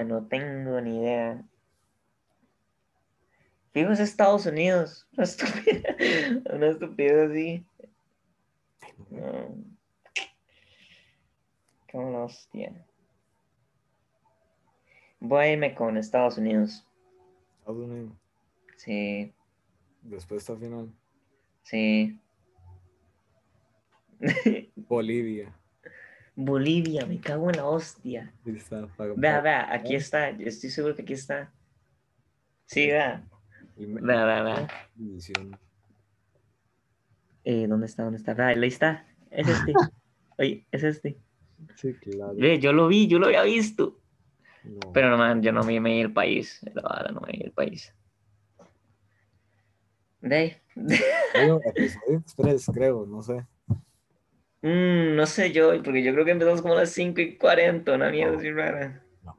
No 0.06 0.28
tengo 0.28 0.80
ni 0.82 1.02
idea. 1.02 1.44
Fijo 3.74 3.92
es 3.92 4.00
Estados 4.00 4.46
Unidos. 4.46 5.08
Una 5.14 5.24
estupidez, 5.24 5.84
una 6.54 6.68
estupidez 6.68 7.30
así. 7.30 7.66
No. 9.10 9.56
Como 11.92 12.12
la 12.12 12.20
hostia. 12.20 12.86
Voy 15.20 15.44
a 15.44 15.52
irme 15.54 15.76
con 15.76 15.98
Estados 15.98 16.38
Unidos. 16.38 16.86
Estados 17.60 17.80
Unidos. 17.80 18.14
Sí, 18.78 19.34
Después 20.06 20.42
está 20.42 20.56
final. 20.56 20.94
Sí. 21.66 22.18
Bolivia. 24.76 25.54
Bolivia, 26.36 27.06
me 27.06 27.20
cago 27.20 27.50
en 27.50 27.58
la 27.58 27.66
hostia. 27.66 28.34
Vea, 29.16 29.42
vea, 29.42 29.74
aquí 29.74 29.96
está. 29.96 30.30
Estoy 30.30 30.70
seguro 30.70 30.96
que 30.96 31.02
aquí 31.02 31.14
está. 31.14 31.52
Sí, 32.66 32.88
vea. 32.88 33.26
Vea, 33.78 34.26
vea, 34.26 34.44
vea. 34.44 34.68
Eh, 37.46 37.68
¿Dónde 37.68 37.86
está? 37.86 38.04
¿Dónde 38.04 38.18
está? 38.18 38.34
Vea, 38.34 38.48
ahí 38.48 38.68
está. 38.68 39.08
Es 39.32 39.48
este. 39.48 39.74
Oye, 40.38 40.68
es 40.72 40.84
este. 40.84 41.18
Sí, 41.76 41.94
claro. 41.94 42.34
Ve, 42.36 42.60
yo 42.60 42.74
lo 42.74 42.88
vi, 42.88 43.08
yo 43.08 43.18
lo 43.18 43.28
había 43.28 43.44
visto. 43.44 44.02
No. 44.64 44.92
Pero 44.94 45.10
no, 45.10 45.18
man, 45.18 45.42
yo 45.42 45.52
no 45.52 45.64
me 45.64 45.80
vi 45.80 46.02
el 46.02 46.12
país. 46.12 46.60
La 46.74 46.82
verdad, 46.82 47.12
no 47.12 47.22
me 47.22 47.32
vi 47.32 47.44
el 47.44 47.52
país. 47.52 47.94
De. 50.20 50.62
Creo, 51.34 51.62
episodio 51.64 52.20
express, 52.20 52.66
creo, 52.74 53.06
no 53.06 53.22
sé. 53.22 53.46
Mm, 54.62 55.16
no 55.16 55.26
sé 55.26 55.52
yo, 55.52 55.82
porque 55.84 56.04
yo 56.04 56.12
creo 56.14 56.26
que 56.26 56.32
empezamos 56.32 56.62
como 56.62 56.74
a 56.74 56.82
las 56.82 56.90
5 56.90 57.22
y 57.22 57.38
40, 57.38 57.94
una 57.94 58.10
mierda 58.10 58.38
así 58.38 58.52
rara. 58.52 59.04
No. 59.24 59.38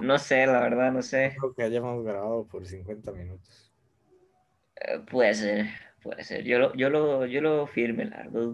No 0.00 0.18
sé, 0.18 0.46
la 0.46 0.60
verdad, 0.60 0.92
no 0.92 1.02
sé. 1.02 1.34
Creo 1.38 1.54
que 1.54 1.62
hayamos 1.62 2.04
grabado 2.04 2.46
por 2.46 2.66
50 2.66 3.12
minutos. 3.12 3.72
Eh, 4.76 5.00
puede 5.10 5.34
ser, 5.34 5.66
puede 6.02 6.24
ser. 6.24 6.44
Yo 6.44 6.58
lo, 6.58 6.74
yo 6.74 6.90
lo, 6.90 7.26
yo 7.26 7.40
lo 7.40 7.66
firme, 7.66 8.06
la 8.06 8.18
verdad. 8.18 8.52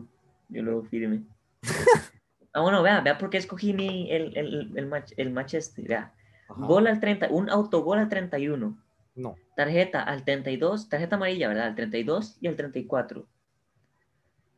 Yo 0.49 0.63
lo 0.63 0.83
firme. 0.83 1.23
ah, 2.53 2.61
bueno, 2.61 2.83
vea, 2.83 3.01
vea 3.01 3.19
por 3.19 3.31
qué 3.31 3.39
escogí 3.39 3.73
mi, 3.73 4.11
el, 4.11 4.37
el, 4.37 4.73
el, 4.77 4.87
match, 4.87 5.13
el 5.17 5.31
match 5.31 5.55
este. 5.55 5.83
Vea. 5.83 6.13
Ajá. 6.49 6.67
Gol 6.67 6.87
al 6.87 7.01
30, 7.01 7.29
un 7.31 7.49
autogol 7.49 7.99
al 7.99 8.09
31. 8.09 8.77
No. 9.21 9.37
Tarjeta 9.57 10.03
al 10.03 10.25
32, 10.25 10.89
tarjeta 10.89 11.17
amarilla, 11.17 11.49
¿verdad? 11.49 11.67
Al 11.67 11.75
32 11.75 12.39
y 12.41 12.49
al 12.49 12.57
34. 12.57 13.27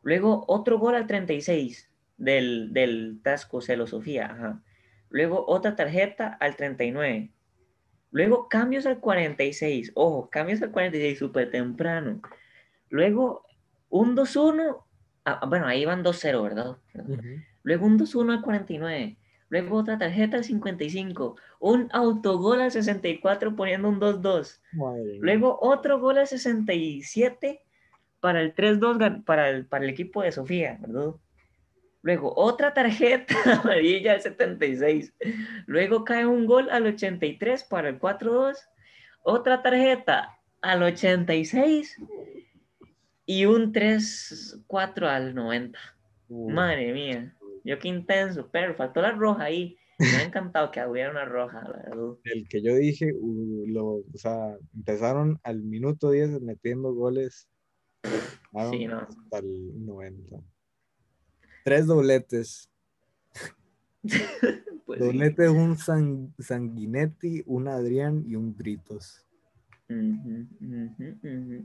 Luego 0.02 0.44
otro 0.48 0.78
gol 0.78 0.94
al 0.94 1.06
36 1.06 1.90
del, 2.16 2.72
del 2.72 3.20
Tasco 3.22 3.60
Celosofía. 3.60 4.26
Ajá. 4.26 4.62
Luego 5.10 5.44
otra 5.46 5.76
tarjeta 5.76 6.28
al 6.40 6.56
39. 6.56 7.32
Luego 8.12 8.48
cambios 8.48 8.86
al 8.86 8.98
46. 8.98 9.92
Ojo, 9.94 10.28
cambios 10.30 10.62
al 10.62 10.70
46 10.70 11.18
súper 11.18 11.50
temprano. 11.50 12.20
Luego 12.88 13.46
un 13.88 14.16
2-1. 14.16 14.84
ah, 15.24 15.46
bueno, 15.46 15.66
ahí 15.66 15.84
van 15.84 16.02
2-0, 16.02 16.42
¿verdad? 16.42 16.76
Luego 17.62 17.86
un 17.86 17.98
2-1 17.98 18.32
al 18.32 18.42
49. 18.42 19.16
Luego 19.52 19.76
otra 19.76 19.98
tarjeta 19.98 20.38
al 20.38 20.44
55. 20.44 21.36
Un 21.60 21.90
autogol 21.92 22.62
al 22.62 22.70
64 22.72 23.54
poniendo 23.54 23.90
un 23.90 24.00
2-2. 24.00 24.60
Madre 24.72 25.02
mía. 25.04 25.18
Luego 25.20 25.58
otro 25.60 26.00
gol 26.00 26.16
al 26.16 26.26
67 26.26 27.60
para 28.20 28.40
el 28.40 28.54
3-2 28.54 28.96
gan- 28.96 29.24
para 29.24 29.50
el, 29.50 29.66
para 29.66 29.84
el 29.84 29.90
equipo 29.90 30.22
de 30.22 30.32
Sofía, 30.32 30.78
¿verdad? 30.80 31.14
Luego 32.00 32.32
otra 32.34 32.72
tarjeta 32.72 33.34
amarilla 33.62 34.14
al 34.14 34.22
76. 34.22 35.12
Luego 35.66 36.02
cae 36.04 36.24
un 36.24 36.46
gol 36.46 36.70
al 36.70 36.86
83 36.86 37.64
para 37.64 37.90
el 37.90 38.00
4-2. 38.00 38.56
Otra 39.22 39.60
tarjeta 39.62 40.38
al 40.62 40.82
86. 40.82 41.98
Y 43.26 43.44
un 43.44 43.70
3-4 43.74 45.06
al 45.08 45.34
90. 45.34 45.78
Uy, 46.30 46.52
Madre 46.54 46.92
mía. 46.94 47.36
Yo 47.64 47.78
qué 47.78 47.88
intenso, 47.88 48.48
pero 48.50 48.74
faltó 48.74 49.00
la 49.02 49.12
roja 49.12 49.44
ahí. 49.44 49.76
Me 49.98 50.08
ha 50.16 50.22
encantado 50.24 50.70
que 50.72 50.84
hubiera 50.84 51.10
una 51.10 51.24
roja, 51.24 51.62
la 51.62 51.76
verdad. 51.84 52.16
El 52.24 52.48
que 52.48 52.60
yo 52.62 52.74
dije, 52.74 53.12
uh, 53.14 53.66
lo, 53.68 53.86
o 53.86 54.04
sea, 54.14 54.56
empezaron 54.74 55.38
al 55.44 55.62
minuto 55.62 56.10
10 56.10 56.40
metiendo 56.40 56.92
goles. 56.92 57.48
Sí, 58.70 58.86
no. 58.86 58.98
Hasta 59.00 59.38
el 59.38 59.84
90. 59.86 60.36
Tres 61.64 61.86
dobletes. 61.86 62.68
Pues 64.84 64.98
sí. 64.98 65.06
Doblete 65.06 65.48
un 65.48 65.78
San- 65.78 66.34
Sanguinetti, 66.40 67.44
un 67.46 67.68
Adrián 67.68 68.24
y 68.26 68.34
un 68.34 68.54
Britos. 68.54 69.24
Ujú. 69.88 71.64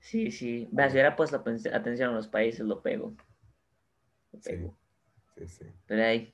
Sí, 0.00 0.30
sí. 0.30 0.68
Vea, 0.72 0.88
si 0.88 0.94
hubiera 0.94 1.14
puesto 1.16 1.44
aten- 1.44 1.72
atención 1.74 2.10
a 2.10 2.14
los 2.14 2.28
países, 2.28 2.60
lo 2.66 2.80
pego. 2.82 3.14
Lo 4.32 4.40
Sí, 4.40 4.50
pego. 4.50 4.76
sí, 5.36 5.46
sí. 5.48 5.64
Pero 5.86 6.04
ahí. 6.04 6.32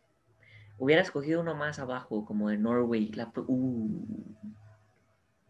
Hubiera 0.79 1.01
escogido 1.03 1.41
uno 1.41 1.55
más 1.55 1.79
abajo, 1.79 2.25
como 2.27 2.51
de 2.51 2.59
Norway. 2.59 3.09
La 3.13 3.31
pro- 3.31 3.45
uh. 3.49 4.05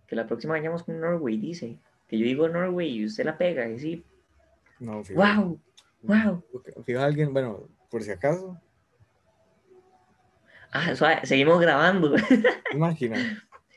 Que 0.06 0.14
la 0.14 0.26
próxima 0.26 0.54
vayamos 0.54 0.84
con 0.84 1.00
Norway, 1.00 1.36
dice. 1.36 1.78
Que 2.08 2.18
yo 2.18 2.24
digo 2.24 2.48
Norway 2.48 2.88
y 2.88 3.04
usted 3.06 3.24
la 3.24 3.36
pega, 3.36 3.68
y 3.68 3.78
sí. 3.80 4.04
No, 4.78 5.02
fijo. 5.02 5.20
¡Wow! 5.20 5.60
¡Wow! 6.02 6.44
Fijo 6.84 7.00
alguien, 7.00 7.32
bueno, 7.32 7.68
por 7.90 8.02
si 8.02 8.10
acaso, 8.12 8.60
Ah, 10.72 10.94
suave, 10.94 11.20
seguimos 11.24 11.60
grabando. 11.60 12.14
imagina. 12.72 13.16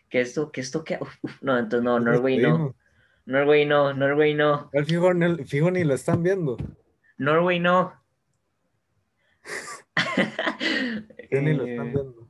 que 0.09 0.21
esto, 0.21 0.51
que 0.51 0.61
esto, 0.61 0.83
que. 0.83 0.97
uf, 0.99 1.15
uf. 1.21 1.41
No, 1.41 1.57
entonces 1.57 1.83
no, 1.83 1.99
Norway 1.99 2.37
no. 2.39 2.75
Norway 3.25 3.65
no, 3.65 3.93
Norway 3.93 4.33
no. 4.33 4.69
Fijo, 4.85 5.11
fijo 5.45 5.71
ni 5.71 5.83
lo 5.83 5.93
están 5.93 6.23
viendo. 6.23 6.57
Norway 7.17 7.59
no. 7.59 7.93
Ni 11.31 11.53
lo 11.53 11.65
están 11.65 11.87
Eh, 11.87 11.91
viendo. 11.93 12.27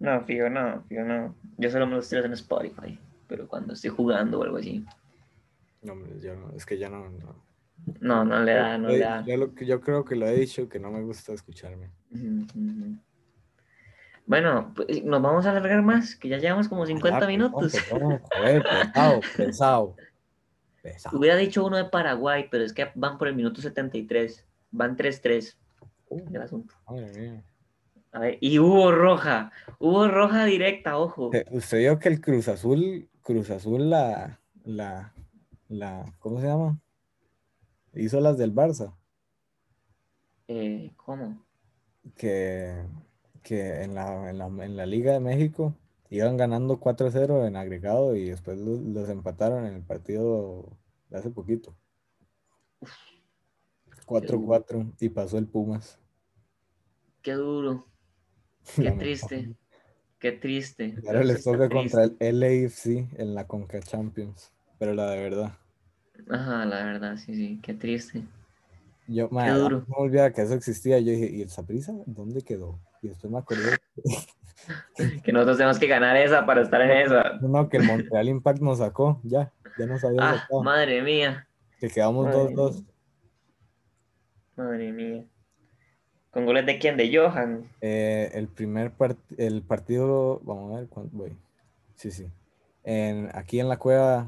No, 0.00 0.20
fijo, 0.24 0.48
no, 0.50 0.82
fijo, 0.88 1.02
no. 1.02 1.34
Yo 1.56 1.70
solo 1.70 1.86
me 1.86 1.96
los 1.96 2.08
tiro 2.08 2.24
en 2.24 2.32
Spotify, 2.32 2.98
pero 3.26 3.48
cuando 3.48 3.72
estoy 3.74 3.90
jugando 3.90 4.38
o 4.40 4.42
algo 4.44 4.58
así. 4.58 4.84
No, 5.82 5.94
yo 6.20 6.34
no, 6.34 6.52
es 6.56 6.66
que 6.66 6.76
ya 6.78 6.88
no. 6.88 7.08
no. 7.08 7.44
No, 8.00 8.24
no 8.24 8.42
le 8.42 8.52
da, 8.54 8.76
no 8.76 8.88
Yo- 8.90 8.96
le 8.96 8.98
da. 9.04 9.24
yo, 9.24 9.36
lo 9.36 9.54
que- 9.54 9.64
yo 9.64 9.80
creo 9.80 10.04
que 10.04 10.16
lo 10.16 10.26
he 10.26 10.34
dicho, 10.34 10.68
que 10.68 10.78
no 10.78 10.90
me 10.90 11.00
gusta 11.02 11.32
escucharme. 11.32 11.90
Bueno, 14.26 14.72
pues, 14.74 15.02
nos 15.04 15.22
vamos 15.22 15.46
a 15.46 15.50
alargar 15.52 15.80
más, 15.82 16.14
que 16.16 16.28
ya 16.28 16.36
llevamos 16.38 16.68
como 16.68 16.84
50 16.84 17.24
Ah, 17.24 17.26
minutos. 17.28 17.72
perdón, 17.88 18.20
joder, 18.30 18.62
pesado, 18.62 19.20
pesado. 19.36 19.96
Pesado. 20.82 21.16
Hubiera 21.18 21.36
dicho 21.36 21.64
uno 21.64 21.76
de 21.78 21.84
Paraguay, 21.86 22.46
pero 22.50 22.64
es 22.64 22.72
que 22.74 22.90
van 22.94 23.16
por 23.16 23.28
el 23.28 23.34
minuto 23.36 23.62
73. 23.62 24.44
Van 24.70 24.96
3-3 24.96 25.56
Uh, 26.10 26.34
el 26.34 26.42
asunto. 26.42 26.74
madre 26.86 27.12
mía. 27.18 27.44
A 28.12 28.20
ver, 28.20 28.38
y 28.40 28.58
hubo 28.58 28.90
roja. 28.90 29.52
Hubo 29.78 30.08
roja 30.08 30.44
directa, 30.46 30.96
ojo. 30.98 31.30
Eh, 31.34 31.44
Usted 31.50 31.78
vio 31.78 31.98
que 31.98 32.08
el 32.08 32.20
Cruz 32.20 32.48
Azul, 32.48 33.08
Cruz 33.22 33.50
Azul 33.50 33.90
la, 33.90 34.40
la, 34.64 35.12
la, 35.68 36.14
¿cómo 36.18 36.40
se 36.40 36.46
llama? 36.46 36.80
Hizo 37.94 38.20
las 38.20 38.38
del 38.38 38.54
Barça, 38.54 38.94
Eh, 40.46 40.92
¿Cómo? 40.96 41.44
que, 42.16 42.82
que 43.42 43.82
en 43.82 43.94
la, 43.94 44.30
en 44.30 44.38
la, 44.38 44.46
en 44.46 44.76
la 44.76 44.86
Liga 44.86 45.12
de 45.12 45.20
México 45.20 45.74
iban 46.08 46.38
ganando 46.38 46.80
4-0 46.80 47.46
en 47.46 47.56
agregado 47.56 48.16
y 48.16 48.30
después 48.30 48.56
los, 48.58 48.80
los 48.80 49.08
empataron 49.10 49.66
en 49.66 49.74
el 49.74 49.82
partido 49.82 50.64
de 51.10 51.18
hace 51.18 51.28
poquito. 51.30 51.76
4-4 54.08 54.94
y 55.00 55.08
pasó 55.10 55.38
el 55.38 55.46
Pumas. 55.46 55.98
Qué 57.22 57.32
duro. 57.32 57.86
Qué 58.76 58.90
triste. 58.92 59.54
Qué 60.18 60.32
triste. 60.32 60.96
Ahora 61.06 61.22
les 61.22 61.44
toca 61.44 61.68
contra 61.68 62.10
el 62.18 62.40
LAFC 62.40 63.06
en 63.18 63.34
la 63.34 63.46
Conca 63.46 63.80
Champions, 63.80 64.52
pero 64.78 64.92
la 64.94 65.10
de 65.10 65.22
verdad. 65.22 65.52
Ajá, 66.28 66.64
la 66.64 66.84
verdad, 66.84 67.16
sí, 67.16 67.34
sí, 67.34 67.60
qué 67.62 67.74
triste. 67.74 68.24
Yo, 69.06 69.28
me 69.30 69.46
no 69.46 69.70
me 69.70 69.94
olvidaba 69.96 70.32
que 70.32 70.42
eso 70.42 70.54
existía. 70.54 70.98
Yo 70.98 71.12
dije, 71.12 71.30
¿y 71.30 71.42
el 71.42 71.50
Saprisa? 71.50 71.94
¿Dónde 72.06 72.42
quedó? 72.42 72.80
Y 73.00 73.08
después 73.08 73.32
me 73.32 73.38
acordé. 73.38 73.76
que 75.24 75.32
nosotros 75.32 75.56
tenemos 75.56 75.78
que 75.78 75.86
ganar 75.86 76.16
esa 76.16 76.44
para 76.44 76.62
estar 76.62 76.80
en 76.80 76.90
esa. 76.90 77.38
No, 77.40 77.68
que 77.68 77.78
el 77.78 77.84
Montreal 77.84 78.28
Impact 78.28 78.60
nos 78.60 78.78
sacó, 78.78 79.20
ya, 79.22 79.52
ya 79.78 79.86
nos 79.86 80.02
había 80.04 80.20
ah, 80.22 80.46
Madre 80.62 81.02
mía. 81.02 81.46
Que 81.78 81.88
quedamos 81.88 82.26
2-2. 82.26 82.84
Madre 84.58 84.90
mía. 84.90 85.24
¿Con 86.32 86.44
goles 86.44 86.66
de 86.66 86.80
quién? 86.80 86.96
¿De 86.96 87.16
Johan? 87.16 87.70
Eh, 87.80 88.28
el 88.34 88.48
primer 88.48 88.90
el 89.36 89.62
partido, 89.62 90.40
vamos 90.42 90.74
a 90.74 90.80
ver 90.80 90.88
cuándo 90.88 91.16
voy. 91.16 91.32
Sí, 91.94 92.10
sí. 92.10 92.26
En, 92.82 93.30
aquí 93.34 93.60
en 93.60 93.68
la 93.68 93.78
cueva, 93.78 94.26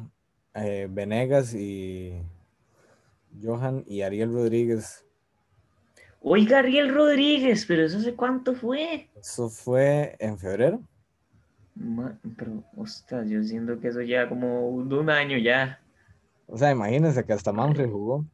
eh, 0.55 0.87
Venegas 0.89 1.53
y 1.53 2.23
Johan 3.43 3.83
y 3.89 4.03
Ariel 4.03 4.33
Rodríguez. 4.33 5.05
Oiga, 6.21 6.61
Ariel 6.61 6.95
Rodríguez, 6.95 7.67
pero 7.67 7.85
eso 7.85 7.99
hace 7.99 8.15
cuánto 8.15 8.55
fue? 8.55 9.09
Eso 9.17 9.49
fue 9.49 10.15
en 10.21 10.39
febrero. 10.39 10.81
pero, 12.37 12.63
ostras, 12.77 13.29
yo 13.29 13.43
siento 13.43 13.81
que 13.81 13.89
eso 13.89 14.01
ya 14.03 14.29
como 14.29 14.69
un 14.69 15.11
año 15.11 15.39
ya. 15.39 15.81
O 16.47 16.57
sea, 16.57 16.71
imagínense 16.71 17.25
que 17.25 17.33
hasta 17.33 17.53
Manfred 17.53 17.91
jugó. 17.91 18.25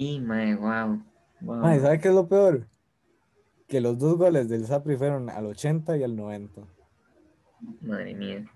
Y, 0.00 0.18
mae, 0.18 0.54
wow. 0.54 0.98
wow. 1.42 1.78
¿sabe 1.78 2.00
qué 2.00 2.08
es 2.08 2.14
lo 2.14 2.26
peor? 2.26 2.66
Que 3.68 3.82
los 3.82 3.98
dos 3.98 4.16
goles 4.16 4.48
del 4.48 4.64
Zapri 4.64 4.96
fueron 4.96 5.28
al 5.28 5.44
80 5.44 5.98
y 5.98 6.02
al 6.02 6.16
90. 6.16 6.62
Madre 7.82 8.14
mía. 8.14 8.50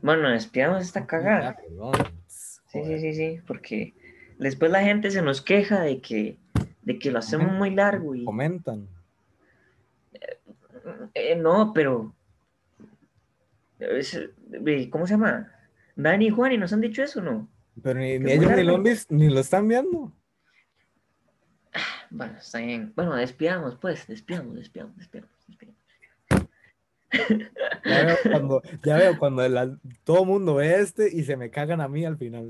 Bueno, 0.00 0.30
despiamos 0.30 0.80
esta 0.80 1.06
cagada. 1.06 1.58
Sí, 2.28 2.82
sí, 2.84 3.00
sí, 3.00 3.12
sí, 3.12 3.40
porque 3.46 3.92
después 4.38 4.70
la 4.70 4.80
gente 4.80 5.10
se 5.10 5.20
nos 5.20 5.42
queja 5.42 5.82
de 5.82 6.00
que, 6.00 6.38
de 6.80 6.98
que 6.98 7.10
lo 7.10 7.18
hacemos 7.18 7.52
muy 7.52 7.68
largo 7.68 8.14
y... 8.14 8.24
Comentan. 8.24 8.88
Eh, 11.12 11.36
no, 11.36 11.74
pero... 11.74 12.14
¿Cómo 14.88 15.06
se 15.06 15.12
llama? 15.12 15.52
Dani 15.96 16.28
y 16.28 16.30
Juan, 16.30 16.52
¿y 16.52 16.56
nos 16.56 16.72
han 16.72 16.80
dicho 16.80 17.02
eso 17.02 17.20
no? 17.20 17.46
Pero 17.82 18.00
ni, 18.00 18.12
ellos 18.12 18.50
ni 18.56 18.62
lo, 18.62 18.78
ni 18.78 19.28
lo 19.28 19.40
están 19.40 19.68
viendo. 19.68 20.12
Bueno, 22.10 22.36
está 22.38 22.58
bien. 22.58 22.92
Bueno, 22.96 23.14
despidamos, 23.14 23.76
pues, 23.76 24.06
despidamos, 24.06 24.56
despidamos, 24.56 24.96
despidamos. 24.96 25.40
Ya 27.84 28.04
veo 28.04 28.16
cuando, 28.30 28.62
ya 28.84 28.96
veo 28.96 29.18
cuando 29.18 29.42
todo 30.04 30.22
el 30.22 30.26
mundo 30.26 30.54
ve 30.56 30.80
este 30.80 31.08
y 31.12 31.22
se 31.24 31.36
me 31.36 31.50
cagan 31.50 31.80
a 31.80 31.88
mí 31.88 32.04
al 32.04 32.16
final. 32.16 32.48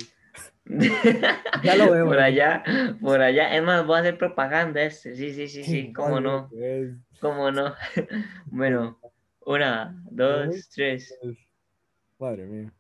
ya 1.63 1.77
lo 1.77 1.91
veo. 1.91 2.07
Por 2.07 2.21
allá, 2.21 2.63
por 3.01 3.21
allá. 3.21 3.57
Es 3.57 3.63
más, 3.63 3.87
voy 3.87 3.97
a 3.97 4.01
hacer 4.01 4.19
propaganda 4.19 4.83
este. 4.83 5.17
Sí, 5.17 5.33
sí, 5.33 5.49
sí, 5.49 5.65
sí. 5.65 5.93
¿Cómo 5.93 6.21
no? 6.21 6.49
Pues. 6.51 6.95
¿Cómo 7.21 7.51
no? 7.51 7.75
bueno, 8.47 8.99
una, 9.45 10.01
dos, 10.11 10.69
tres. 10.71 11.19
Madre 12.19 12.47
mía. 12.47 12.73